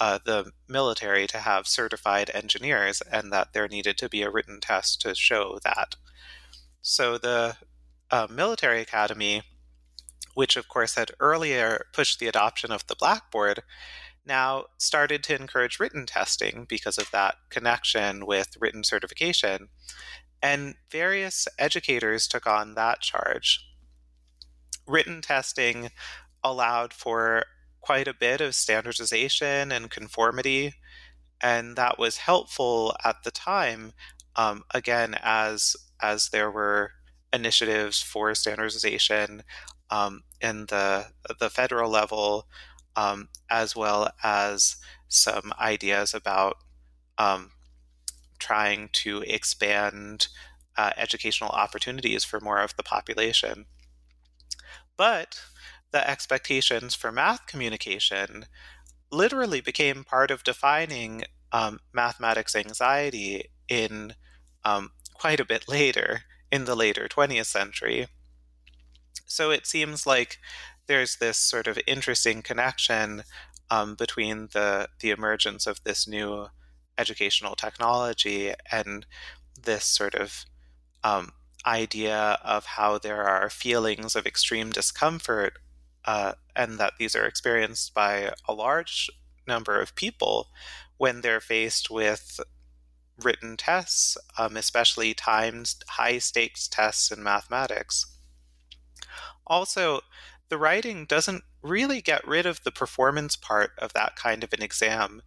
uh, 0.00 0.18
the 0.24 0.50
military 0.68 1.26
to 1.28 1.38
have 1.38 1.66
certified 1.66 2.30
engineers 2.34 3.02
and 3.02 3.32
that 3.32 3.52
there 3.52 3.68
needed 3.68 3.96
to 3.98 4.08
be 4.08 4.22
a 4.22 4.30
written 4.30 4.60
test 4.60 5.00
to 5.00 5.14
show 5.14 5.58
that. 5.62 5.94
So 6.80 7.18
the 7.18 7.56
uh, 8.10 8.26
military 8.28 8.80
academy, 8.80 9.42
which 10.34 10.56
of 10.56 10.68
course 10.68 10.96
had 10.96 11.12
earlier 11.20 11.86
pushed 11.92 12.18
the 12.18 12.26
adoption 12.26 12.72
of 12.72 12.86
the 12.86 12.96
blackboard, 12.96 13.62
now 14.26 14.64
started 14.78 15.22
to 15.24 15.34
encourage 15.34 15.80
written 15.80 16.06
testing 16.06 16.66
because 16.68 16.98
of 16.98 17.10
that 17.10 17.36
connection 17.50 18.26
with 18.26 18.56
written 18.60 18.84
certification. 18.84 19.68
And 20.42 20.74
various 20.90 21.46
educators 21.58 22.26
took 22.26 22.46
on 22.46 22.74
that 22.74 23.00
charge. 23.00 23.64
Written 24.86 25.20
testing 25.20 25.90
allowed 26.42 26.92
for 26.92 27.44
quite 27.80 28.08
a 28.08 28.14
bit 28.14 28.40
of 28.40 28.54
standardization 28.54 29.72
and 29.72 29.90
conformity, 29.90 30.74
and 31.40 31.76
that 31.76 31.98
was 31.98 32.18
helpful 32.18 32.96
at 33.04 33.16
the 33.24 33.30
time. 33.30 33.92
Um, 34.36 34.62
again, 34.72 35.16
as 35.22 35.76
as 36.00 36.30
there 36.30 36.50
were 36.50 36.92
initiatives 37.32 38.02
for 38.02 38.34
standardization 38.34 39.42
um, 39.90 40.22
in 40.40 40.66
the 40.66 41.06
the 41.38 41.50
federal 41.50 41.90
level, 41.90 42.46
um, 42.96 43.28
as 43.50 43.74
well 43.74 44.10
as 44.22 44.76
some 45.08 45.52
ideas 45.60 46.14
about 46.14 46.56
um, 47.18 47.52
trying 48.38 48.88
to 48.92 49.22
expand 49.22 50.28
uh, 50.76 50.90
educational 50.96 51.50
opportunities 51.50 52.24
for 52.24 52.40
more 52.40 52.58
of 52.58 52.76
the 52.76 52.82
population. 52.82 53.66
But 54.96 55.42
the 55.90 56.08
expectations 56.08 56.94
for 56.94 57.12
math 57.12 57.46
communication 57.46 58.46
literally 59.10 59.60
became 59.60 60.04
part 60.04 60.30
of 60.30 60.42
defining 60.42 61.22
um, 61.52 61.80
mathematics 61.92 62.56
anxiety 62.56 63.50
in 63.68 64.14
um, 64.64 64.92
quite 65.12 65.38
a 65.38 65.44
bit 65.44 65.68
later, 65.68 66.22
in 66.50 66.64
the 66.64 66.74
later 66.74 67.08
20th 67.08 67.46
century. 67.46 68.08
So 69.26 69.50
it 69.50 69.66
seems 69.66 70.06
like 70.06 70.38
there's 70.92 71.16
this 71.16 71.38
sort 71.38 71.66
of 71.66 71.78
interesting 71.86 72.42
connection 72.42 73.22
um, 73.70 73.94
between 73.94 74.50
the 74.52 74.86
the 75.00 75.08
emergence 75.08 75.66
of 75.66 75.82
this 75.84 76.06
new 76.06 76.48
educational 76.98 77.54
technology 77.54 78.52
and 78.70 79.06
this 79.64 79.86
sort 79.86 80.14
of 80.14 80.44
um, 81.02 81.32
idea 81.64 82.38
of 82.44 82.66
how 82.66 82.98
there 82.98 83.22
are 83.22 83.48
feelings 83.48 84.14
of 84.14 84.26
extreme 84.26 84.68
discomfort 84.70 85.54
uh, 86.04 86.32
and 86.54 86.78
that 86.78 86.92
these 86.98 87.16
are 87.16 87.24
experienced 87.24 87.94
by 87.94 88.30
a 88.46 88.52
large 88.52 89.08
number 89.48 89.80
of 89.80 89.94
people 89.94 90.48
when 90.98 91.22
they're 91.22 91.40
faced 91.40 91.90
with 91.90 92.38
written 93.24 93.56
tests, 93.56 94.18
um, 94.36 94.58
especially 94.58 95.14
timed 95.14 95.74
high 95.88 96.18
stakes 96.18 96.68
tests 96.68 97.10
in 97.10 97.22
mathematics. 97.22 98.04
Also, 99.46 100.02
the 100.52 100.58
writing 100.58 101.06
doesn't 101.06 101.44
really 101.62 102.02
get 102.02 102.28
rid 102.28 102.44
of 102.44 102.62
the 102.62 102.70
performance 102.70 103.36
part 103.36 103.70
of 103.78 103.94
that 103.94 104.16
kind 104.16 104.44
of 104.44 104.52
an 104.52 104.60
exam, 104.60 105.22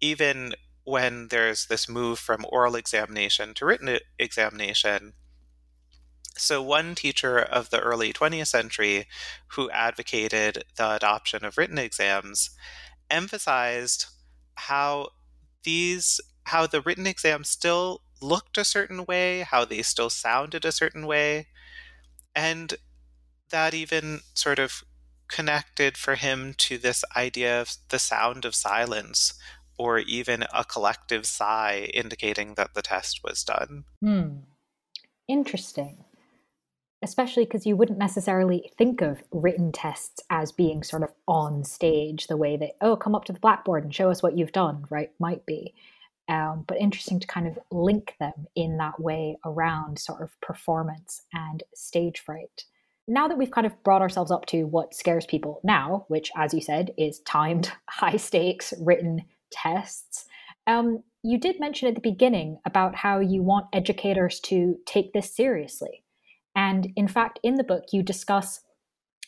even 0.00 0.54
when 0.84 1.26
there's 1.28 1.66
this 1.66 1.88
move 1.88 2.16
from 2.16 2.46
oral 2.48 2.76
examination 2.76 3.54
to 3.54 3.66
written 3.66 3.98
examination. 4.20 5.14
So, 6.36 6.62
one 6.62 6.94
teacher 6.94 7.40
of 7.40 7.70
the 7.70 7.80
early 7.80 8.12
20th 8.12 8.46
century 8.46 9.08
who 9.48 9.68
advocated 9.70 10.62
the 10.76 10.94
adoption 10.94 11.44
of 11.44 11.58
written 11.58 11.78
exams 11.78 12.50
emphasized 13.10 14.06
how 14.54 15.08
these 15.64 16.20
how 16.44 16.68
the 16.68 16.82
written 16.82 17.08
exams 17.08 17.48
still 17.48 18.02
looked 18.22 18.56
a 18.56 18.64
certain 18.64 19.04
way, 19.06 19.40
how 19.40 19.64
they 19.64 19.82
still 19.82 20.08
sounded 20.08 20.64
a 20.64 20.70
certain 20.70 21.04
way, 21.04 21.48
and 22.32 22.76
that 23.50 23.74
even 23.74 24.20
sort 24.34 24.58
of 24.58 24.82
connected 25.28 25.96
for 25.96 26.14
him 26.14 26.54
to 26.56 26.78
this 26.78 27.04
idea 27.16 27.60
of 27.60 27.76
the 27.90 27.98
sound 27.98 28.44
of 28.44 28.54
silence 28.54 29.34
or 29.78 29.98
even 30.00 30.44
a 30.52 30.64
collective 30.64 31.24
sigh 31.24 31.88
indicating 31.94 32.54
that 32.54 32.74
the 32.74 32.82
test 32.82 33.20
was 33.22 33.44
done. 33.44 33.84
Hmm. 34.00 34.38
Interesting. 35.28 36.04
Especially 37.00 37.44
because 37.44 37.64
you 37.64 37.76
wouldn't 37.76 37.98
necessarily 37.98 38.72
think 38.76 39.02
of 39.02 39.22
written 39.30 39.70
tests 39.70 40.20
as 40.30 40.50
being 40.50 40.82
sort 40.82 41.04
of 41.04 41.10
on 41.28 41.62
stage 41.62 42.26
the 42.26 42.36
way 42.36 42.56
that, 42.56 42.72
oh, 42.80 42.96
come 42.96 43.14
up 43.14 43.24
to 43.26 43.32
the 43.32 43.38
blackboard 43.38 43.84
and 43.84 43.94
show 43.94 44.10
us 44.10 44.22
what 44.22 44.36
you've 44.36 44.50
done, 44.50 44.84
right? 44.90 45.10
Might 45.20 45.46
be. 45.46 45.74
Um, 46.28 46.64
but 46.66 46.78
interesting 46.78 47.20
to 47.20 47.26
kind 47.26 47.46
of 47.46 47.58
link 47.70 48.14
them 48.18 48.48
in 48.56 48.78
that 48.78 49.00
way 49.00 49.38
around 49.44 49.98
sort 49.98 50.22
of 50.22 50.38
performance 50.40 51.22
and 51.32 51.62
stage 51.72 52.18
fright 52.18 52.64
now 53.08 53.26
that 53.26 53.38
we've 53.38 53.50
kind 53.50 53.66
of 53.66 53.82
brought 53.82 54.02
ourselves 54.02 54.30
up 54.30 54.46
to 54.46 54.64
what 54.64 54.94
scares 54.94 55.26
people 55.26 55.60
now, 55.64 56.04
which, 56.08 56.30
as 56.36 56.52
you 56.52 56.60
said, 56.60 56.92
is 56.98 57.20
timed, 57.20 57.72
high 57.88 58.16
stakes, 58.16 58.74
written 58.80 59.22
tests, 59.50 60.26
um, 60.66 61.02
you 61.22 61.38
did 61.38 61.58
mention 61.58 61.88
at 61.88 61.94
the 61.94 62.00
beginning 62.00 62.58
about 62.64 62.94
how 62.94 63.18
you 63.18 63.42
want 63.42 63.66
educators 63.72 64.38
to 64.40 64.76
take 64.86 65.12
this 65.12 65.34
seriously. 65.34 66.04
And 66.54 66.92
in 66.96 67.08
fact, 67.08 67.40
in 67.42 67.54
the 67.54 67.64
book, 67.64 67.84
you 67.92 68.02
discuss 68.02 68.60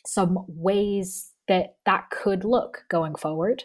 some 0.05 0.45
ways 0.47 1.31
that 1.47 1.75
that 1.85 2.09
could 2.11 2.45
look 2.45 2.85
going 2.89 3.15
forward. 3.15 3.63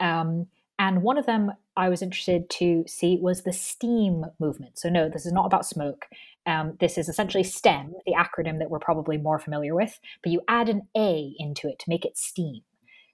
Um, 0.00 0.46
and 0.78 1.02
one 1.02 1.18
of 1.18 1.26
them 1.26 1.52
I 1.76 1.88
was 1.88 2.02
interested 2.02 2.50
to 2.50 2.84
see 2.86 3.18
was 3.20 3.42
the 3.42 3.52
STEAM 3.52 4.24
movement. 4.40 4.78
So, 4.78 4.88
no, 4.88 5.08
this 5.08 5.26
is 5.26 5.32
not 5.32 5.46
about 5.46 5.66
smoke. 5.66 6.06
Um, 6.48 6.78
this 6.80 6.96
is 6.96 7.10
essentially 7.10 7.44
STEM, 7.44 7.92
the 8.06 8.14
acronym 8.14 8.58
that 8.58 8.70
we're 8.70 8.78
probably 8.78 9.18
more 9.18 9.38
familiar 9.38 9.74
with, 9.74 10.00
but 10.22 10.32
you 10.32 10.40
add 10.48 10.70
an 10.70 10.88
A 10.96 11.34
into 11.38 11.68
it 11.68 11.78
to 11.80 11.88
make 11.88 12.06
it 12.06 12.16
STEAM. 12.16 12.62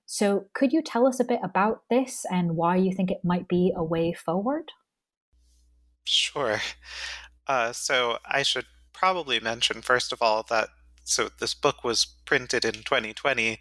So, 0.07 0.47
could 0.55 0.73
you 0.73 0.83
tell 0.83 1.05
us 1.05 1.19
a 1.19 1.25
bit 1.25 1.41
about 1.43 1.83
this 1.91 2.25
and 2.31 2.57
why 2.57 2.77
you 2.77 2.93
think 2.93 3.11
it 3.11 3.25
might 3.25 3.49
be 3.49 3.73
a 3.75 3.83
way 3.83 4.13
forward? 4.13 4.71
Sure. 6.05 6.61
Uh, 7.49 7.73
so, 7.73 8.19
I 8.25 8.45
should 8.45 8.67
probably 8.93 9.41
mention, 9.41 9.83
first 9.83 10.13
of 10.13 10.23
all, 10.23 10.45
that 10.49 10.69
so 11.03 11.29
this 11.41 11.55
book 11.55 11.83
was 11.83 12.07
printed 12.25 12.65
in 12.65 12.75
2020. 12.75 13.59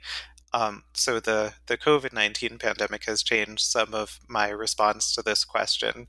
Um, 0.53 0.83
so 0.93 1.19
the 1.19 1.53
the 1.65 1.77
COVID 1.77 2.13
nineteen 2.13 2.59
pandemic 2.59 3.05
has 3.05 3.23
changed 3.23 3.63
some 3.63 3.93
of 3.93 4.19
my 4.29 4.49
response 4.49 5.15
to 5.15 5.23
this 5.23 5.43
question, 5.43 6.07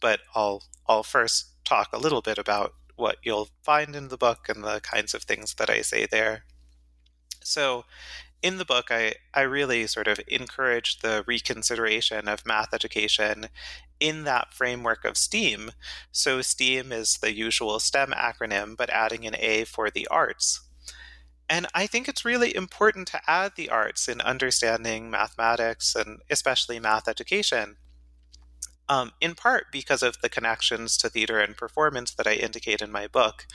but 0.00 0.20
I'll 0.34 0.62
I'll 0.86 1.02
first 1.02 1.46
talk 1.64 1.88
a 1.92 1.98
little 1.98 2.22
bit 2.22 2.38
about 2.38 2.72
what 3.00 3.16
you'll 3.22 3.48
find 3.62 3.96
in 3.96 4.08
the 4.08 4.16
book 4.16 4.48
and 4.48 4.62
the 4.62 4.80
kinds 4.80 5.14
of 5.14 5.24
things 5.24 5.54
that 5.54 5.70
I 5.70 5.80
say 5.82 6.06
there. 6.06 6.44
So, 7.42 7.84
in 8.42 8.56
the 8.58 8.64
book, 8.64 8.90
I, 8.90 9.14
I 9.34 9.42
really 9.42 9.86
sort 9.86 10.08
of 10.08 10.20
encourage 10.28 11.00
the 11.00 11.24
reconsideration 11.26 12.28
of 12.28 12.46
math 12.46 12.72
education 12.72 13.48
in 13.98 14.24
that 14.24 14.54
framework 14.54 15.04
of 15.04 15.16
STEAM. 15.16 15.72
So, 16.12 16.40
STEAM 16.40 16.92
is 16.92 17.18
the 17.18 17.34
usual 17.34 17.80
STEM 17.80 18.12
acronym, 18.12 18.76
but 18.76 18.90
adding 18.90 19.26
an 19.26 19.36
A 19.38 19.64
for 19.64 19.90
the 19.90 20.06
arts. 20.08 20.60
And 21.48 21.66
I 21.74 21.86
think 21.86 22.08
it's 22.08 22.24
really 22.24 22.54
important 22.54 23.08
to 23.08 23.20
add 23.26 23.52
the 23.56 23.70
arts 23.70 24.08
in 24.08 24.20
understanding 24.20 25.10
mathematics 25.10 25.96
and 25.96 26.20
especially 26.30 26.78
math 26.78 27.08
education 27.08 27.76
um, 28.90 29.12
in 29.20 29.36
part 29.36 29.66
because 29.70 30.02
of 30.02 30.20
the 30.20 30.28
connections 30.28 30.96
to 30.96 31.08
theater 31.08 31.38
and 31.38 31.56
performance 31.56 32.10
that 32.14 32.26
I 32.26 32.32
indicate 32.32 32.82
in 32.82 32.90
my 32.90 33.06
book 33.06 33.46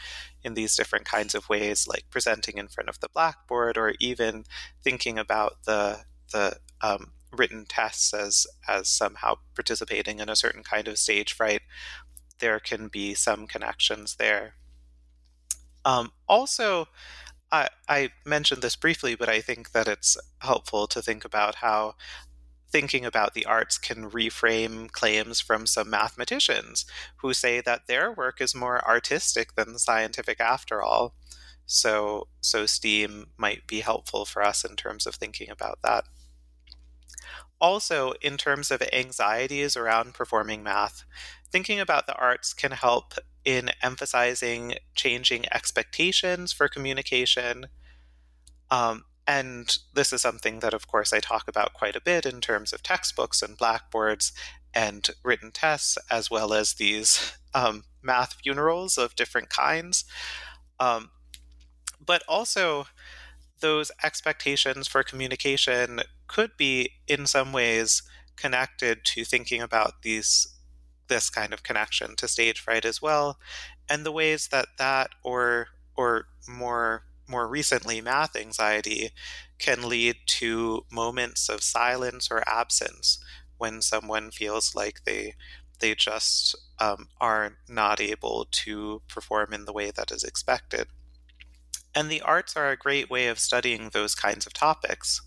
in 0.45 0.54
these 0.54 0.78
different 0.78 1.04
kinds 1.04 1.36
of 1.36 1.50
ways, 1.50 1.86
like 1.86 2.06
presenting 2.10 2.58
in 2.58 2.69
front 2.69 2.88
of 2.88 3.02
the 3.02 3.10
blackboard 3.10 3.78
or 3.78 3.95
even 4.00 4.45
thinking 4.82 5.19
about 5.19 5.58
the, 5.65 6.06
the 6.32 6.56
um, 6.82 7.12
written 7.34 7.65
tests 7.67 8.13
as, 8.13 8.48
as 8.65 8.88
somehow 8.88 9.36
participating 9.56 10.19
in 10.19 10.30
a 10.30 10.38
certain 10.38 10.63
kind 10.63 10.88
of 10.88 10.98
stage 10.98 11.34
fright. 11.34 11.63
There 12.39 12.62
can 12.62 12.88
be 12.88 13.13
some 13.13 13.45
connections 13.45 14.15
there. 14.15 14.54
Um, 15.84 16.13
also, 16.30 16.88
I, 17.52 17.67
I 17.89 18.12
mentioned 18.26 18.62
this 18.62 18.78
briefly, 18.78 19.15
but 19.15 19.28
I 19.28 19.41
think 19.41 19.74
that 19.74 19.89
it's 19.89 20.15
helpful 20.39 20.88
to 20.88 21.02
think 21.02 21.26
about 21.26 21.56
how 21.56 21.95
thinking 22.75 23.05
about 23.05 23.33
the 23.33 23.45
arts 23.45 23.77
can 23.77 24.11
reframe 24.11 24.91
claims 24.91 25.39
from 25.39 25.65
some 25.65 25.89
mathematicians 25.89 26.85
who 27.21 27.33
say 27.33 27.61
that 27.61 27.88
their 27.88 28.11
work 28.11 28.41
is 28.41 28.53
more 28.53 28.85
artistic 28.85 29.55
than 29.55 29.79
scientific 29.79 30.41
after 30.41 30.83
all. 30.83 31.15
So, 31.65 32.27
so 32.41 32.65
STEAM 32.65 33.27
might 33.38 33.65
be 33.65 33.79
helpful 33.79 34.25
for 34.25 34.43
us 34.43 34.65
in 34.65 34.75
terms 34.75 35.05
of 35.05 35.15
thinking 35.15 35.49
about 35.49 35.79
that. 35.83 36.03
Also, 37.61 38.11
in 38.21 38.35
terms 38.35 38.69
of 38.71 38.83
anxieties 38.91 39.77
around 39.77 40.13
performing 40.13 40.61
math, 40.61 41.05
thinking 41.49 41.79
about 41.79 42.07
the 42.07 42.15
arts 42.17 42.53
can 42.53 42.71
help 42.71 43.13
in 43.45 43.69
emphasizing 43.81 44.73
changing 44.95 45.45
expectations 45.53 46.51
for 46.51 46.67
communication, 46.67 47.67
um, 48.69 49.05
and 49.27 49.77
this 49.93 50.13
is 50.13 50.21
something 50.21 50.59
that, 50.59 50.73
of 50.73 50.88
course, 50.88 51.11
I 51.11 51.19
talk 51.19 51.47
about 51.47 51.73
quite 51.73 51.95
a 51.95 52.01
bit 52.01 52.25
in 52.25 52.41
terms 52.41 52.71
of 52.71 52.83
textbooks 52.83 53.41
and 53.41 53.57
blackboards 53.57 54.31
and 54.73 55.07
written 55.23 55.51
tests, 55.51 55.97
as 56.11 56.29
well 56.29 56.53
as 56.53 56.73
these 56.73 57.34
um, 57.53 57.84
math 58.03 58.34
funerals 58.43 58.97
of 58.97 59.15
different 59.15 59.49
kinds. 59.49 60.05
Um, 60.80 61.09
but 62.03 62.23
also, 62.28 62.88
those 63.61 63.91
expectations 64.03 64.88
for 64.88 65.01
communication 65.01 66.01
could 66.28 66.51
be, 66.57 66.91
in 67.07 67.26
some 67.26 67.51
ways, 67.51 68.03
connected 68.36 69.05
to 69.05 69.23
thinking 69.23 69.61
about 69.61 70.01
these 70.01 70.47
this 71.07 71.30
kind 71.30 71.53
of 71.53 71.61
connection 71.61 72.15
to 72.15 72.28
stage 72.28 72.59
fright 72.59 72.84
as 72.84 73.01
well, 73.01 73.39
and 73.89 74.05
the 74.05 74.11
ways 74.11 74.49
that 74.49 74.67
that, 74.78 75.09
or 75.23 75.67
or 75.95 76.28
more 76.47 77.05
more 77.28 77.47
recently, 77.47 78.01
math 78.01 78.36
anxiety 78.36 79.11
can 79.59 79.88
lead 79.89 80.17
to 80.28 80.86
moments 80.91 81.49
of 81.49 81.63
silence 81.63 82.30
or 82.32 82.47
absence 82.47 83.19
when 83.57 83.82
someone 83.82 84.32
feels 84.32 84.76
like 84.76 85.03
they 85.05 85.36
they 85.80 85.93
just 85.95 86.55
um, 86.80 87.09
are 87.19 87.57
not 87.67 87.99
able 87.99 88.47
to 88.49 89.01
perform 89.09 89.53
in 89.53 89.65
the 89.65 89.73
way 89.73 89.91
that 89.91 90.11
is 90.11 90.23
expected. 90.23 90.88
And 91.95 92.11
the 92.11 92.21
arts 92.21 92.55
are 92.55 92.69
a 92.69 92.78
great 92.78 93.09
way 93.09 93.28
of 93.28 93.39
studying 93.39 93.89
those 93.89 94.13
kinds 94.13 94.45
of 94.45 94.53
topics. 94.53 95.21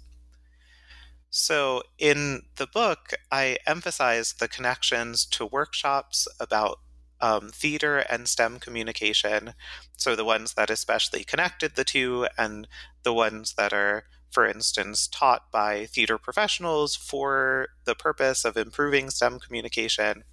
So, 1.31 1.83
in 1.99 2.43
the 2.57 2.67
book, 2.67 3.13
I 3.31 3.59
emphasize 3.67 4.35
the 4.35 4.49
connections 4.49 5.25
to 5.27 5.47
workshops 5.47 6.27
about 6.41 6.81
um, 7.21 7.51
theater 7.51 7.99
and 7.99 8.29
STEM 8.29 8.61
communication. 8.61 9.55
So, 9.97 10.15
the 10.15 10.25
ones 10.25 10.55
that 10.55 10.71
especially 10.71 11.25
connected 11.25 11.75
the 11.75 11.85
two, 11.85 12.27
and 12.37 12.69
the 13.03 13.15
ones 13.15 13.55
that 13.55 13.73
are, 13.73 14.05
for 14.31 14.47
instance, 14.47 15.09
taught 15.09 15.51
by 15.51 15.87
theater 15.87 16.19
professionals 16.19 16.97
for 16.97 17.69
the 17.85 17.95
purpose 17.95 18.45
of 18.45 18.57
improving 18.57 19.11
STEM 19.11 19.41
communication. 19.41 20.25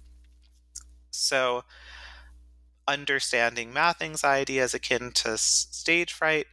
So, 1.10 1.64
understanding 2.88 3.72
math 3.72 4.00
anxiety 4.00 4.60
as 4.60 4.74
akin 4.74 5.10
to 5.12 5.36
stage 5.38 6.12
fright 6.12 6.46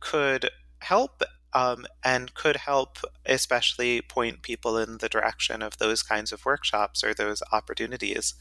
could 0.00 0.50
help 0.80 1.22
um, 1.52 1.86
and 2.04 2.34
could 2.34 2.56
help 2.56 2.98
especially 3.26 4.00
point 4.02 4.42
people 4.42 4.78
in 4.78 4.98
the 4.98 5.08
direction 5.08 5.62
of 5.62 5.78
those 5.78 6.02
kinds 6.02 6.32
of 6.32 6.44
workshops 6.44 7.02
or 7.02 7.12
those 7.12 7.42
opportunities. 7.52 8.34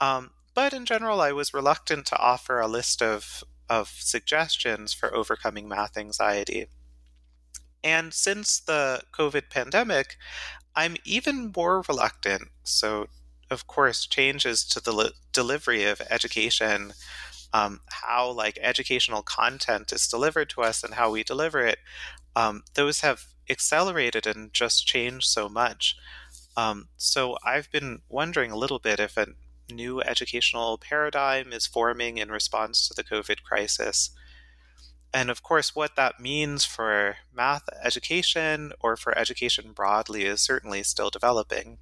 Um, 0.00 0.30
but 0.54 0.72
in 0.72 0.84
general, 0.86 1.20
I 1.20 1.32
was 1.32 1.54
reluctant 1.54 2.06
to 2.06 2.18
offer 2.18 2.60
a 2.60 2.68
list 2.68 3.02
of, 3.02 3.44
of 3.68 3.88
suggestions 3.88 4.92
for 4.92 5.14
overcoming 5.14 5.68
math 5.68 5.96
anxiety. 5.96 6.66
And 7.82 8.14
since 8.14 8.60
the 8.60 9.02
COVID 9.12 9.50
pandemic, 9.50 10.16
I'm 10.74 10.96
even 11.04 11.52
more 11.54 11.84
reluctant. 11.88 12.48
So, 12.62 13.08
of 13.50 13.66
course, 13.66 14.06
changes 14.06 14.64
to 14.64 14.80
the 14.80 14.92
li- 14.92 15.12
delivery 15.32 15.84
of 15.84 16.00
education 16.10 16.94
um, 17.54 17.80
how 17.86 18.32
like 18.32 18.58
educational 18.60 19.22
content 19.22 19.92
is 19.92 20.08
delivered 20.08 20.50
to 20.50 20.62
us 20.62 20.82
and 20.82 20.94
how 20.94 21.12
we 21.12 21.22
deliver 21.22 21.64
it, 21.64 21.78
um, 22.34 22.64
those 22.74 23.00
have 23.00 23.26
accelerated 23.48 24.26
and 24.26 24.52
just 24.52 24.86
changed 24.86 25.28
so 25.28 25.48
much. 25.48 25.96
Um, 26.56 26.88
so 26.96 27.38
I've 27.44 27.70
been 27.70 28.02
wondering 28.08 28.50
a 28.50 28.56
little 28.56 28.80
bit 28.80 28.98
if 28.98 29.16
a 29.16 29.28
new 29.70 30.00
educational 30.02 30.78
paradigm 30.78 31.52
is 31.52 31.66
forming 31.66 32.18
in 32.18 32.30
response 32.30 32.86
to 32.88 32.94
the 32.94 33.04
COVID 33.04 33.42
crisis. 33.42 34.10
And 35.12 35.30
of 35.30 35.42
course, 35.42 35.76
what 35.76 35.96
that 35.96 36.18
means 36.18 36.64
for 36.64 37.16
math 37.32 37.68
education 37.82 38.72
or 38.80 38.96
for 38.96 39.16
education 39.16 39.72
broadly 39.72 40.24
is 40.24 40.40
certainly 40.40 40.82
still 40.82 41.10
developing. 41.10 41.78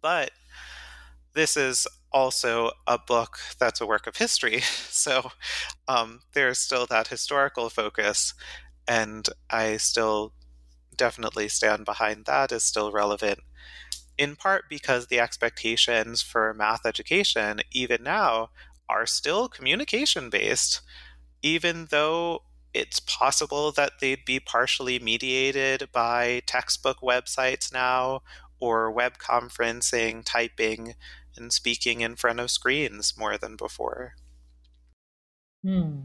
But 0.00 0.30
this 1.34 1.56
is 1.56 1.86
also 2.12 2.72
a 2.86 2.98
book 2.98 3.38
that's 3.58 3.80
a 3.80 3.86
work 3.86 4.06
of 4.06 4.16
history. 4.16 4.62
So 4.98 5.30
um, 5.86 6.22
there's 6.32 6.58
still 6.58 6.84
that 6.86 7.06
historical 7.06 7.70
focus, 7.70 8.34
and 8.88 9.28
I 9.48 9.76
still 9.76 10.32
definitely 10.96 11.46
stand 11.48 11.84
behind 11.84 12.24
that 12.24 12.50
as 12.50 12.64
still 12.64 12.90
relevant. 12.90 13.38
In 14.18 14.34
part 14.34 14.64
because 14.68 15.06
the 15.06 15.20
expectations 15.20 16.20
for 16.22 16.52
math 16.52 16.84
education, 16.84 17.60
even 17.70 18.02
now, 18.02 18.50
are 18.88 19.06
still 19.06 19.48
communication 19.48 20.28
based, 20.28 20.80
even 21.40 21.86
though 21.90 22.42
it's 22.74 23.00
possible 23.00 23.70
that 23.72 23.92
they'd 24.00 24.24
be 24.24 24.40
partially 24.40 24.98
mediated 24.98 25.88
by 25.92 26.42
textbook 26.46 27.00
websites 27.00 27.72
now 27.72 28.22
or 28.60 28.90
web 28.90 29.18
conferencing, 29.18 30.22
typing, 30.24 30.94
and 31.36 31.52
speaking 31.52 32.00
in 32.00 32.16
front 32.16 32.40
of 32.40 32.50
screens 32.50 33.14
more 33.16 33.38
than 33.38 33.54
before. 33.56 34.14
Hmm. 35.64 36.00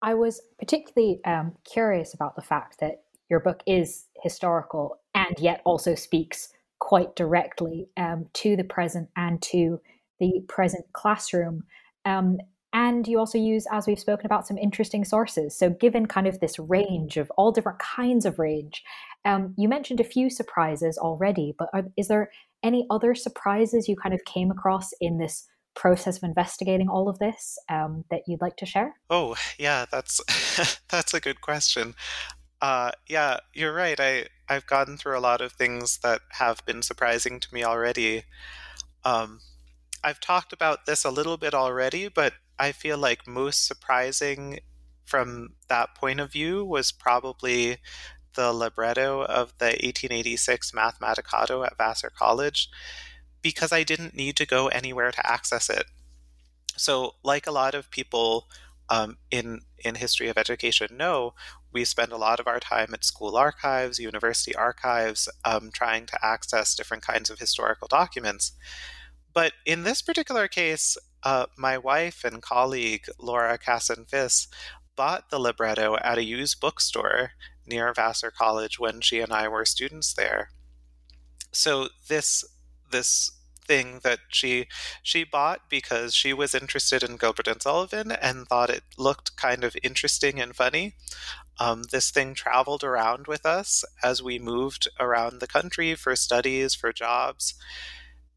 I 0.00 0.14
was 0.14 0.40
particularly 0.58 1.22
um, 1.24 1.56
curious 1.64 2.14
about 2.14 2.36
the 2.36 2.42
fact 2.42 2.80
that 2.80 3.02
your 3.28 3.40
book 3.40 3.62
is 3.66 4.06
historical 4.22 5.00
and 5.14 5.34
yet 5.38 5.60
also 5.64 5.94
speaks 5.94 6.50
quite 6.78 7.16
directly 7.16 7.88
um, 7.96 8.26
to 8.34 8.56
the 8.56 8.64
present 8.64 9.08
and 9.16 9.40
to 9.42 9.80
the 10.20 10.42
present 10.48 10.84
classroom. 10.92 11.64
Um, 12.04 12.38
and 12.72 13.08
you 13.08 13.18
also 13.18 13.38
use, 13.38 13.66
as 13.72 13.86
we've 13.86 13.98
spoken 13.98 14.26
about, 14.26 14.46
some 14.46 14.58
interesting 14.58 15.04
sources. 15.04 15.56
So, 15.56 15.70
given 15.70 16.06
kind 16.06 16.26
of 16.26 16.38
this 16.40 16.58
range 16.58 17.16
of 17.16 17.30
all 17.36 17.50
different 17.50 17.78
kinds 17.78 18.26
of 18.26 18.38
range, 18.38 18.82
um, 19.24 19.54
you 19.56 19.68
mentioned 19.68 20.00
a 20.00 20.04
few 20.04 20.28
surprises 20.28 20.98
already, 20.98 21.54
but 21.58 21.70
are, 21.72 21.84
is 21.96 22.08
there 22.08 22.30
any 22.62 22.86
other 22.90 23.14
surprises 23.14 23.88
you 23.88 23.96
kind 23.96 24.14
of 24.14 24.24
came 24.24 24.50
across 24.50 24.90
in 25.00 25.18
this 25.18 25.46
process 25.74 26.16
of 26.16 26.24
investigating 26.24 26.88
all 26.88 27.08
of 27.08 27.18
this 27.20 27.56
um, 27.70 28.04
that 28.10 28.22
you'd 28.26 28.42
like 28.42 28.56
to 28.56 28.66
share? 28.66 28.94
Oh, 29.08 29.36
yeah, 29.58 29.86
that's 29.90 30.20
that's 30.90 31.14
a 31.14 31.20
good 31.20 31.40
question. 31.40 31.94
Uh, 32.60 32.90
yeah, 33.06 33.38
you're 33.54 33.72
right. 33.72 33.98
I 34.00 34.26
I've 34.48 34.66
gone 34.66 34.96
through 34.96 35.16
a 35.18 35.20
lot 35.20 35.40
of 35.40 35.52
things 35.52 35.98
that 35.98 36.22
have 36.30 36.64
been 36.66 36.82
surprising 36.82 37.38
to 37.40 37.54
me 37.54 37.64
already. 37.64 38.24
Um, 39.04 39.40
I've 40.02 40.20
talked 40.20 40.52
about 40.52 40.86
this 40.86 41.04
a 41.04 41.10
little 41.10 41.36
bit 41.36 41.54
already, 41.54 42.08
but 42.08 42.34
I 42.58 42.72
feel 42.72 42.98
like 42.98 43.26
most 43.26 43.66
surprising 43.66 44.60
from 45.04 45.50
that 45.68 45.94
point 45.94 46.20
of 46.20 46.32
view 46.32 46.64
was 46.64 46.92
probably 46.92 47.78
the 48.34 48.52
libretto 48.52 49.22
of 49.24 49.52
the 49.58 49.66
1886 49.66 50.72
Mathematicado 50.72 51.66
at 51.66 51.76
Vassar 51.78 52.10
College 52.10 52.68
because 53.42 53.72
I 53.72 53.82
didn't 53.84 54.14
need 54.14 54.36
to 54.36 54.46
go 54.46 54.68
anywhere 54.68 55.10
to 55.12 55.30
access 55.30 55.70
it. 55.70 55.84
So, 56.76 57.16
like 57.24 57.46
a 57.46 57.52
lot 57.52 57.74
of 57.74 57.90
people 57.90 58.48
um, 58.88 59.18
in 59.30 59.62
in 59.84 59.94
history 59.96 60.28
of 60.28 60.38
education 60.38 60.96
know, 60.96 61.34
we 61.72 61.84
spend 61.84 62.12
a 62.12 62.16
lot 62.16 62.40
of 62.40 62.46
our 62.46 62.60
time 62.60 62.90
at 62.92 63.04
school 63.04 63.36
archives, 63.36 63.98
university 63.98 64.54
archives, 64.54 65.28
um, 65.44 65.70
trying 65.72 66.06
to 66.06 66.18
access 66.24 66.74
different 66.74 67.02
kinds 67.02 67.30
of 67.30 67.38
historical 67.38 67.88
documents. 67.88 68.52
But 69.34 69.52
in 69.66 69.82
this 69.84 70.02
particular 70.02 70.48
case, 70.48 70.96
uh, 71.22 71.46
my 71.56 71.78
wife 71.78 72.24
and 72.24 72.42
colleague 72.42 73.06
Laura 73.18 73.58
Kasson 73.58 74.08
Fiss 74.08 74.48
bought 74.96 75.30
the 75.30 75.38
libretto 75.38 75.96
at 76.02 76.18
a 76.18 76.24
used 76.24 76.60
bookstore 76.60 77.32
near 77.66 77.92
Vassar 77.92 78.30
College 78.30 78.78
when 78.78 79.00
she 79.00 79.20
and 79.20 79.32
I 79.32 79.48
were 79.48 79.64
students 79.64 80.12
there. 80.14 80.50
So 81.52 81.88
this 82.08 82.44
this 82.90 83.30
thing 83.68 84.00
that 84.02 84.18
she 84.28 84.66
she 85.02 85.22
bought 85.22 85.68
because 85.68 86.14
she 86.14 86.32
was 86.32 86.54
interested 86.54 87.02
in 87.04 87.16
Gilbert 87.16 87.46
and 87.46 87.62
Sullivan 87.62 88.10
and 88.10 88.48
thought 88.48 88.70
it 88.70 88.82
looked 88.96 89.36
kind 89.36 89.62
of 89.62 89.76
interesting 89.82 90.40
and 90.40 90.56
funny. 90.56 90.94
Um, 91.60 91.84
this 91.90 92.10
thing 92.10 92.34
traveled 92.34 92.82
around 92.82 93.26
with 93.26 93.44
us 93.44 93.84
as 94.02 94.22
we 94.22 94.38
moved 94.38 94.88
around 94.98 95.40
the 95.40 95.46
country 95.46 95.94
for 95.94 96.16
studies, 96.16 96.74
for 96.74 96.92
jobs. 96.92 97.54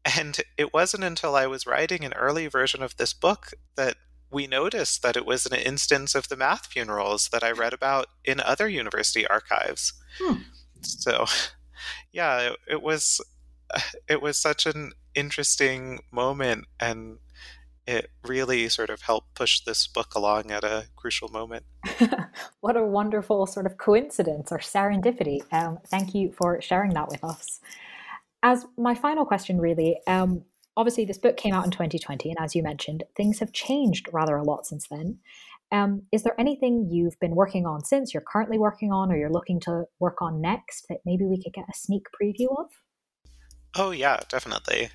And 0.04 0.40
it 0.56 0.74
wasn't 0.74 1.04
until 1.04 1.36
I 1.36 1.46
was 1.46 1.66
writing 1.66 2.04
an 2.04 2.12
early 2.14 2.48
version 2.48 2.82
of 2.82 2.96
this 2.96 3.12
book 3.12 3.52
that 3.76 3.96
we 4.30 4.46
noticed 4.46 5.02
that 5.02 5.16
it 5.16 5.26
was 5.26 5.46
an 5.46 5.54
instance 5.54 6.14
of 6.14 6.28
the 6.28 6.36
math 6.36 6.66
funerals 6.66 7.28
that 7.28 7.44
I 7.44 7.52
read 7.52 7.72
about 7.72 8.06
in 8.24 8.40
other 8.40 8.68
university 8.68 9.26
archives. 9.26 9.92
Hmm. 10.18 10.38
So, 10.80 11.26
yeah, 12.12 12.50
it, 12.50 12.56
it, 12.68 12.82
was 12.82 13.20
it 14.08 14.20
was 14.20 14.36
such 14.36 14.66
an 14.66 14.92
interesting 15.14 16.00
moment, 16.10 16.66
and 16.80 17.18
it 17.86 18.10
really 18.24 18.68
sort 18.68 18.90
of 18.90 19.02
helped 19.02 19.34
push 19.34 19.60
this 19.60 19.86
book 19.86 20.14
along 20.14 20.50
at 20.50 20.64
a 20.64 20.86
crucial 20.96 21.28
moment. 21.28 21.64
what 22.60 22.76
a 22.76 22.84
wonderful 22.84 23.46
sort 23.46 23.66
of 23.66 23.76
coincidence 23.78 24.52
or 24.52 24.58
serendipity! 24.58 25.40
Um, 25.52 25.78
thank 25.88 26.14
you 26.14 26.32
for 26.32 26.60
sharing 26.60 26.94
that 26.94 27.08
with 27.08 27.24
us. 27.24 27.60
As 28.42 28.66
my 28.76 28.94
final 28.94 29.24
question, 29.24 29.60
really, 29.60 30.00
um, 30.06 30.44
obviously 30.76 31.04
this 31.04 31.18
book 31.18 31.36
came 31.36 31.54
out 31.54 31.64
in 31.64 31.70
2020 31.70 32.30
and 32.30 32.38
as 32.40 32.54
you 32.54 32.62
mentioned 32.62 33.04
things 33.16 33.38
have 33.38 33.52
changed 33.52 34.08
rather 34.12 34.36
a 34.36 34.42
lot 34.42 34.66
since 34.66 34.88
then 34.88 35.18
um, 35.70 36.02
is 36.12 36.22
there 36.22 36.38
anything 36.38 36.88
you've 36.90 37.18
been 37.18 37.34
working 37.34 37.66
on 37.66 37.84
since 37.84 38.12
you're 38.12 38.22
currently 38.22 38.58
working 38.58 38.92
on 38.92 39.10
or 39.10 39.16
you're 39.16 39.30
looking 39.30 39.60
to 39.60 39.84
work 40.00 40.20
on 40.20 40.40
next 40.40 40.86
that 40.88 40.98
maybe 41.06 41.24
we 41.24 41.42
could 41.42 41.52
get 41.52 41.68
a 41.68 41.74
sneak 41.74 42.06
preview 42.20 42.48
of 42.58 42.70
oh 43.74 43.90
yeah 43.90 44.20
definitely 44.28 44.90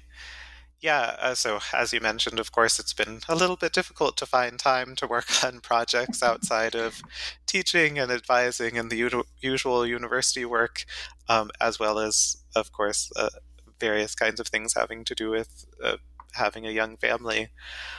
yeah 0.80 1.16
uh, 1.20 1.34
so 1.34 1.60
as 1.74 1.92
you 1.92 2.00
mentioned 2.00 2.40
of 2.40 2.52
course 2.52 2.80
it's 2.80 2.94
been 2.94 3.20
a 3.28 3.36
little 3.36 3.56
bit 3.56 3.74
difficult 3.74 4.16
to 4.16 4.26
find 4.26 4.60
time 4.60 4.96
to 4.96 5.08
work 5.08 5.26
on 5.44 5.60
projects 5.60 6.22
outside 6.22 6.76
of 6.76 7.02
teaching 7.46 7.98
and 7.98 8.12
advising 8.12 8.78
and 8.78 8.92
the 8.92 8.98
u- 8.98 9.24
usual 9.40 9.86
university 9.86 10.46
work 10.46 10.86
um, 11.30 11.50
as 11.60 11.80
well 11.80 11.98
as 11.98 12.38
of 12.56 12.72
course 12.72 13.12
uh, 13.16 13.30
various 13.80 14.16
kinds 14.16 14.40
of 14.40 14.48
things 14.48 14.74
having 14.76 15.04
to 15.06 15.16
do 15.16 15.30
with 15.30 15.66
uh, 15.84 15.98
having 16.34 16.66
a 16.66 16.72
young 16.72 16.98
family. 16.98 17.50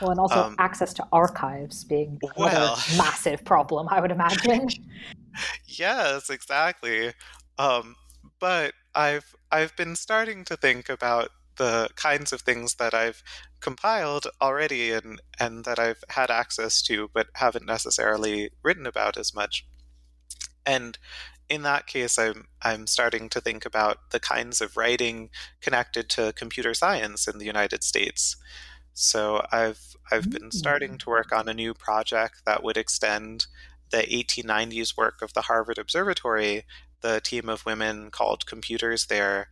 Well, 0.01 0.11
and 0.11 0.19
also 0.19 0.43
um, 0.43 0.55
access 0.57 0.93
to 0.95 1.07
archives 1.11 1.83
being 1.83 2.19
well, 2.37 2.75
a 2.75 2.97
massive 2.97 3.43
problem, 3.45 3.87
I 3.89 4.01
would 4.01 4.11
imagine. 4.11 4.69
yes, 5.67 6.29
exactly. 6.29 7.13
Um, 7.57 7.95
but 8.39 8.73
I've 8.99 9.33
I've 9.49 9.75
been 9.77 9.95
starting 9.95 10.43
to 10.45 10.57
think 10.57 10.89
about 10.89 11.29
the 11.55 11.89
kinds 11.95 12.33
of 12.33 12.41
things 12.41 12.75
that 12.75 12.93
I've 12.93 13.23
compiled 13.61 14.27
already 14.41 14.91
and 14.91 15.21
and 15.39 15.63
that 15.63 15.79
I've 15.79 16.03
had 16.09 16.29
access 16.29 16.81
to, 16.83 17.09
but 17.13 17.27
haven't 17.35 17.65
necessarily 17.65 18.49
written 18.61 18.85
about 18.85 19.15
as 19.17 19.33
much. 19.33 19.65
And 20.65 20.97
in 21.47 21.61
that 21.63 21.87
case, 21.87 22.19
I'm 22.19 22.47
I'm 22.61 22.87
starting 22.87 23.29
to 23.29 23.39
think 23.39 23.65
about 23.65 24.11
the 24.11 24.19
kinds 24.19 24.59
of 24.59 24.75
writing 24.75 25.29
connected 25.61 26.09
to 26.09 26.33
computer 26.33 26.73
science 26.73 27.25
in 27.25 27.37
the 27.37 27.45
United 27.45 27.85
States. 27.85 28.35
So 28.93 29.45
I've 29.49 29.95
I've 30.11 30.29
been 30.29 30.51
starting 30.51 30.95
mm. 30.95 30.99
to 30.99 31.09
work 31.09 31.31
on 31.31 31.47
a 31.47 31.53
new 31.53 31.73
project 31.73 32.41
that 32.45 32.63
would 32.63 32.75
extend 32.75 33.47
the 33.91 33.99
1890s 33.99 34.97
work 34.97 35.21
of 35.21 35.33
the 35.33 35.43
Harvard 35.43 35.77
Observatory, 35.77 36.65
the 37.01 37.21
team 37.21 37.49
of 37.49 37.65
women 37.65 38.11
called 38.11 38.45
computers 38.45 39.07
there, 39.07 39.49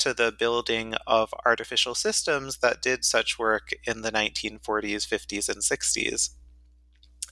to 0.00 0.14
the 0.14 0.32
building 0.36 0.94
of 1.06 1.32
artificial 1.44 1.94
systems 1.94 2.58
that 2.58 2.82
did 2.82 3.04
such 3.04 3.38
work 3.38 3.70
in 3.86 4.00
the 4.00 4.10
1940s, 4.10 5.06
50s, 5.06 5.48
and 5.48 5.58
60s. 5.58 6.30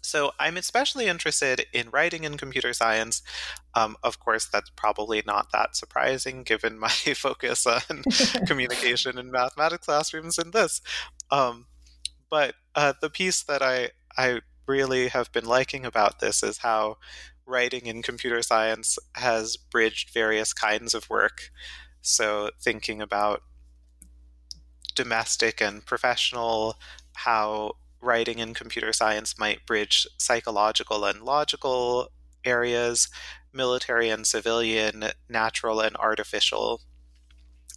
So 0.02 0.32
I'm 0.38 0.56
especially 0.56 1.06
interested 1.06 1.66
in 1.72 1.90
writing 1.90 2.24
in 2.24 2.36
computer 2.36 2.72
science. 2.72 3.22
Um, 3.74 3.96
of 4.02 4.20
course, 4.20 4.46
that's 4.46 4.70
probably 4.70 5.22
not 5.26 5.48
that 5.52 5.76
surprising 5.76 6.44
given 6.44 6.78
my 6.78 6.88
focus 7.16 7.66
on 7.66 8.04
communication 8.46 9.18
and 9.18 9.32
mathematics 9.32 9.86
classrooms 9.86 10.38
and 10.38 10.52
this. 10.52 10.80
Um, 11.30 11.66
but 12.30 12.54
uh, 12.74 12.92
the 13.00 13.10
piece 13.10 13.42
that 13.44 13.62
I 13.62 13.90
I 14.16 14.40
really 14.66 15.08
have 15.08 15.32
been 15.32 15.46
liking 15.46 15.86
about 15.86 16.20
this 16.20 16.42
is 16.42 16.58
how 16.58 16.98
writing 17.48 17.86
in 17.86 18.02
computer 18.02 18.42
science 18.42 18.98
has 19.14 19.56
bridged 19.56 20.10
various 20.10 20.52
kinds 20.52 20.94
of 20.94 21.08
work. 21.08 21.50
So 22.02 22.50
thinking 22.60 23.00
about 23.00 23.42
domestic 24.94 25.60
and 25.60 25.84
professional, 25.84 26.76
how 27.14 27.72
writing 28.00 28.38
in 28.38 28.54
computer 28.54 28.92
science 28.92 29.38
might 29.38 29.66
bridge 29.66 30.06
psychological 30.18 31.04
and 31.04 31.22
logical 31.22 32.12
areas, 32.44 33.08
military 33.52 34.08
and 34.10 34.26
civilian, 34.26 35.04
natural 35.28 35.80
and 35.80 35.96
artificial. 35.96 36.82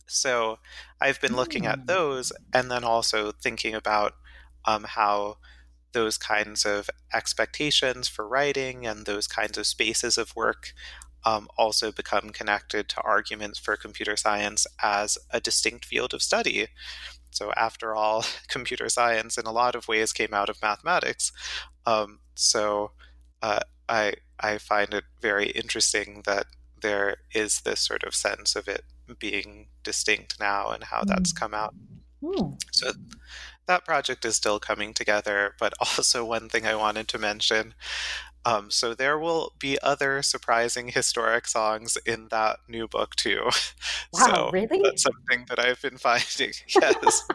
So 0.05 0.59
I've 0.99 1.21
been 1.21 1.35
looking 1.35 1.65
at 1.65 1.79
hmm. 1.79 1.85
those 1.85 2.31
and 2.53 2.69
then 2.69 2.83
also 2.83 3.31
thinking 3.31 3.73
about 3.73 4.13
um, 4.65 4.83
how 4.83 5.37
those 5.93 6.17
kinds 6.17 6.65
of 6.65 6.89
expectations 7.13 8.07
for 8.07 8.27
writing 8.27 8.85
and 8.85 9.05
those 9.05 9.27
kinds 9.27 9.57
of 9.57 9.67
spaces 9.67 10.17
of 10.17 10.35
work 10.35 10.73
um, 11.23 11.47
also 11.57 11.91
become 11.91 12.31
connected 12.31 12.89
to 12.89 13.01
arguments 13.01 13.59
for 13.59 13.75
computer 13.75 14.15
science 14.15 14.65
as 14.81 15.17
a 15.29 15.39
distinct 15.39 15.85
field 15.85 16.13
of 16.13 16.23
study. 16.23 16.67
So, 17.29 17.51
after 17.55 17.95
all, 17.95 18.25
computer 18.47 18.89
science 18.89 19.37
in 19.37 19.45
a 19.45 19.51
lot 19.51 19.75
of 19.75 19.87
ways 19.87 20.13
came 20.13 20.33
out 20.33 20.49
of 20.49 20.61
mathematics. 20.61 21.31
Um, 21.85 22.19
so, 22.35 22.91
uh, 23.41 23.59
I 23.87 24.13
I 24.39 24.57
find 24.57 24.93
it 24.93 25.03
very 25.21 25.49
interesting 25.51 26.23
that 26.25 26.47
there 26.81 27.17
is 27.33 27.61
this 27.61 27.79
sort 27.79 28.03
of 28.03 28.15
sense 28.15 28.55
of 28.55 28.67
it 28.67 28.83
being 29.19 29.67
distinct 29.83 30.39
now 30.39 30.69
and 30.69 30.83
how 30.83 31.03
that's 31.05 31.33
mm. 31.33 31.39
come 31.39 31.53
out. 31.53 31.75
Mm. 32.23 32.59
So 32.71 32.91
that 33.67 33.85
project 33.85 34.25
is 34.25 34.35
still 34.35 34.59
coming 34.59 34.93
together. 34.93 35.55
But 35.59 35.73
also, 35.79 36.25
one 36.25 36.49
thing 36.49 36.65
I 36.65 36.75
wanted 36.75 37.07
to 37.09 37.17
mention 37.17 37.73
um, 38.43 38.71
so 38.71 38.93
there 38.95 39.19
will 39.19 39.53
be 39.59 39.77
other 39.83 40.21
surprising 40.23 40.87
historic 40.87 41.47
songs 41.47 41.97
in 42.05 42.27
that 42.29 42.59
new 42.67 42.87
book 42.87 43.15
too. 43.15 43.49
Wow, 44.13 44.25
so 44.25 44.49
really? 44.51 44.81
That's 44.83 45.03
something 45.03 45.45
that 45.47 45.57
I've 45.57 45.81
been 45.81 45.97
finding. 46.09 46.51
Yes. 46.67 47.25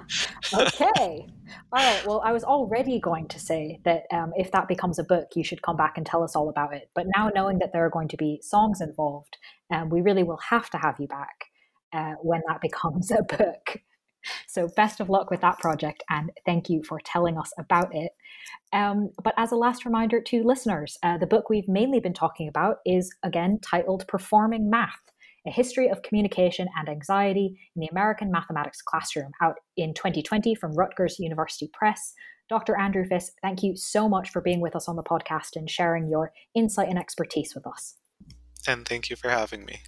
okay. 0.53 1.27
All 1.73 1.83
right. 1.83 2.07
Well, 2.07 2.21
I 2.23 2.33
was 2.33 2.45
already 2.45 3.01
going 3.01 3.29
to 3.29 3.41
say 3.41 3.81
that 3.85 4.03
um, 4.13 4.35
if 4.37 4.53
that 4.53 4.69
becomes 4.69 4.99
a 4.99 5.05
book, 5.05 5.29
you 5.35 5.43
should 5.43 5.63
come 5.63 5.77
back 5.77 5.97
and 5.97 6.05
tell 6.05 6.23
us 6.23 6.37
all 6.37 6.51
about 6.51 6.75
it. 6.75 6.91
But 6.95 7.07
now 7.17 7.31
knowing 7.35 7.61
that 7.61 7.73
there 7.73 7.85
are 7.87 7.91
going 7.91 8.09
to 8.09 8.17
be 8.19 8.41
songs 8.43 8.83
involved, 8.83 9.39
um, 9.73 9.89
we 9.89 10.03
really 10.03 10.23
will 10.23 10.41
have 10.51 10.69
to 10.71 10.77
have 10.77 10.97
you 11.01 11.09
back 11.09 11.47
uh, 11.95 12.15
when 12.21 12.43
that 12.47 12.61
becomes 12.61 13.11
a 13.11 13.23
book. 13.23 13.81
So, 14.47 14.69
best 14.77 15.01
of 15.01 15.09
luck 15.09 15.31
with 15.31 15.41
that 15.41 15.59
project, 15.59 16.03
and 16.11 16.31
thank 16.45 16.69
you 16.69 16.83
for 16.83 17.01
telling 17.05 17.39
us 17.39 17.53
about 17.59 17.95
it. 17.95 18.13
Um, 18.73 19.11
but 19.23 19.35
as 19.37 19.53
a 19.53 19.57
last 19.57 19.85
reminder 19.85 20.21
to 20.21 20.43
listeners, 20.43 20.99
uh, 21.03 21.19
the 21.19 21.27
book 21.27 21.49
we've 21.49 21.69
mainly 21.69 22.01
been 22.01 22.15
talking 22.15 22.49
about 22.49 22.79
is 22.85 23.15
again 23.23 23.59
titled 23.63 24.07
Performing 24.09 24.71
Math 24.71 25.11
A 25.47 25.51
History 25.51 25.89
of 25.89 26.03
Communication 26.03 26.69
and 26.79 26.89
Anxiety 26.89 27.59
in 27.75 27.81
the 27.81 27.89
American 27.89 28.31
Mathematics 28.31 28.83
Classroom, 28.83 29.33
out 29.43 29.57
in 29.77 29.95
2020 29.95 30.55
from 30.55 30.75
Rutgers 30.75 31.19
University 31.19 31.71
Press. 31.73 32.15
Dr. 32.49 32.79
Andrew 32.79 33.05
Fiss, 33.05 33.33
thank 33.43 33.63
you 33.63 33.77
so 33.77 34.09
much 34.09 34.31
for 34.31 34.41
being 34.41 34.61
with 34.61 34.77
us 34.77 34.89
on 34.89 34.97
the 34.97 35.03
podcast 35.03 35.57
and 35.57 35.69
sharing 35.69 36.09
your 36.09 36.33
insight 36.55 36.89
and 36.89 36.99
expertise 36.99 37.55
with 37.55 37.67
us. 37.67 37.97
And 38.69 38.87
thank 38.87 39.11
you 39.11 39.17
for 39.17 39.31
having 39.31 39.65
me. 39.65 39.81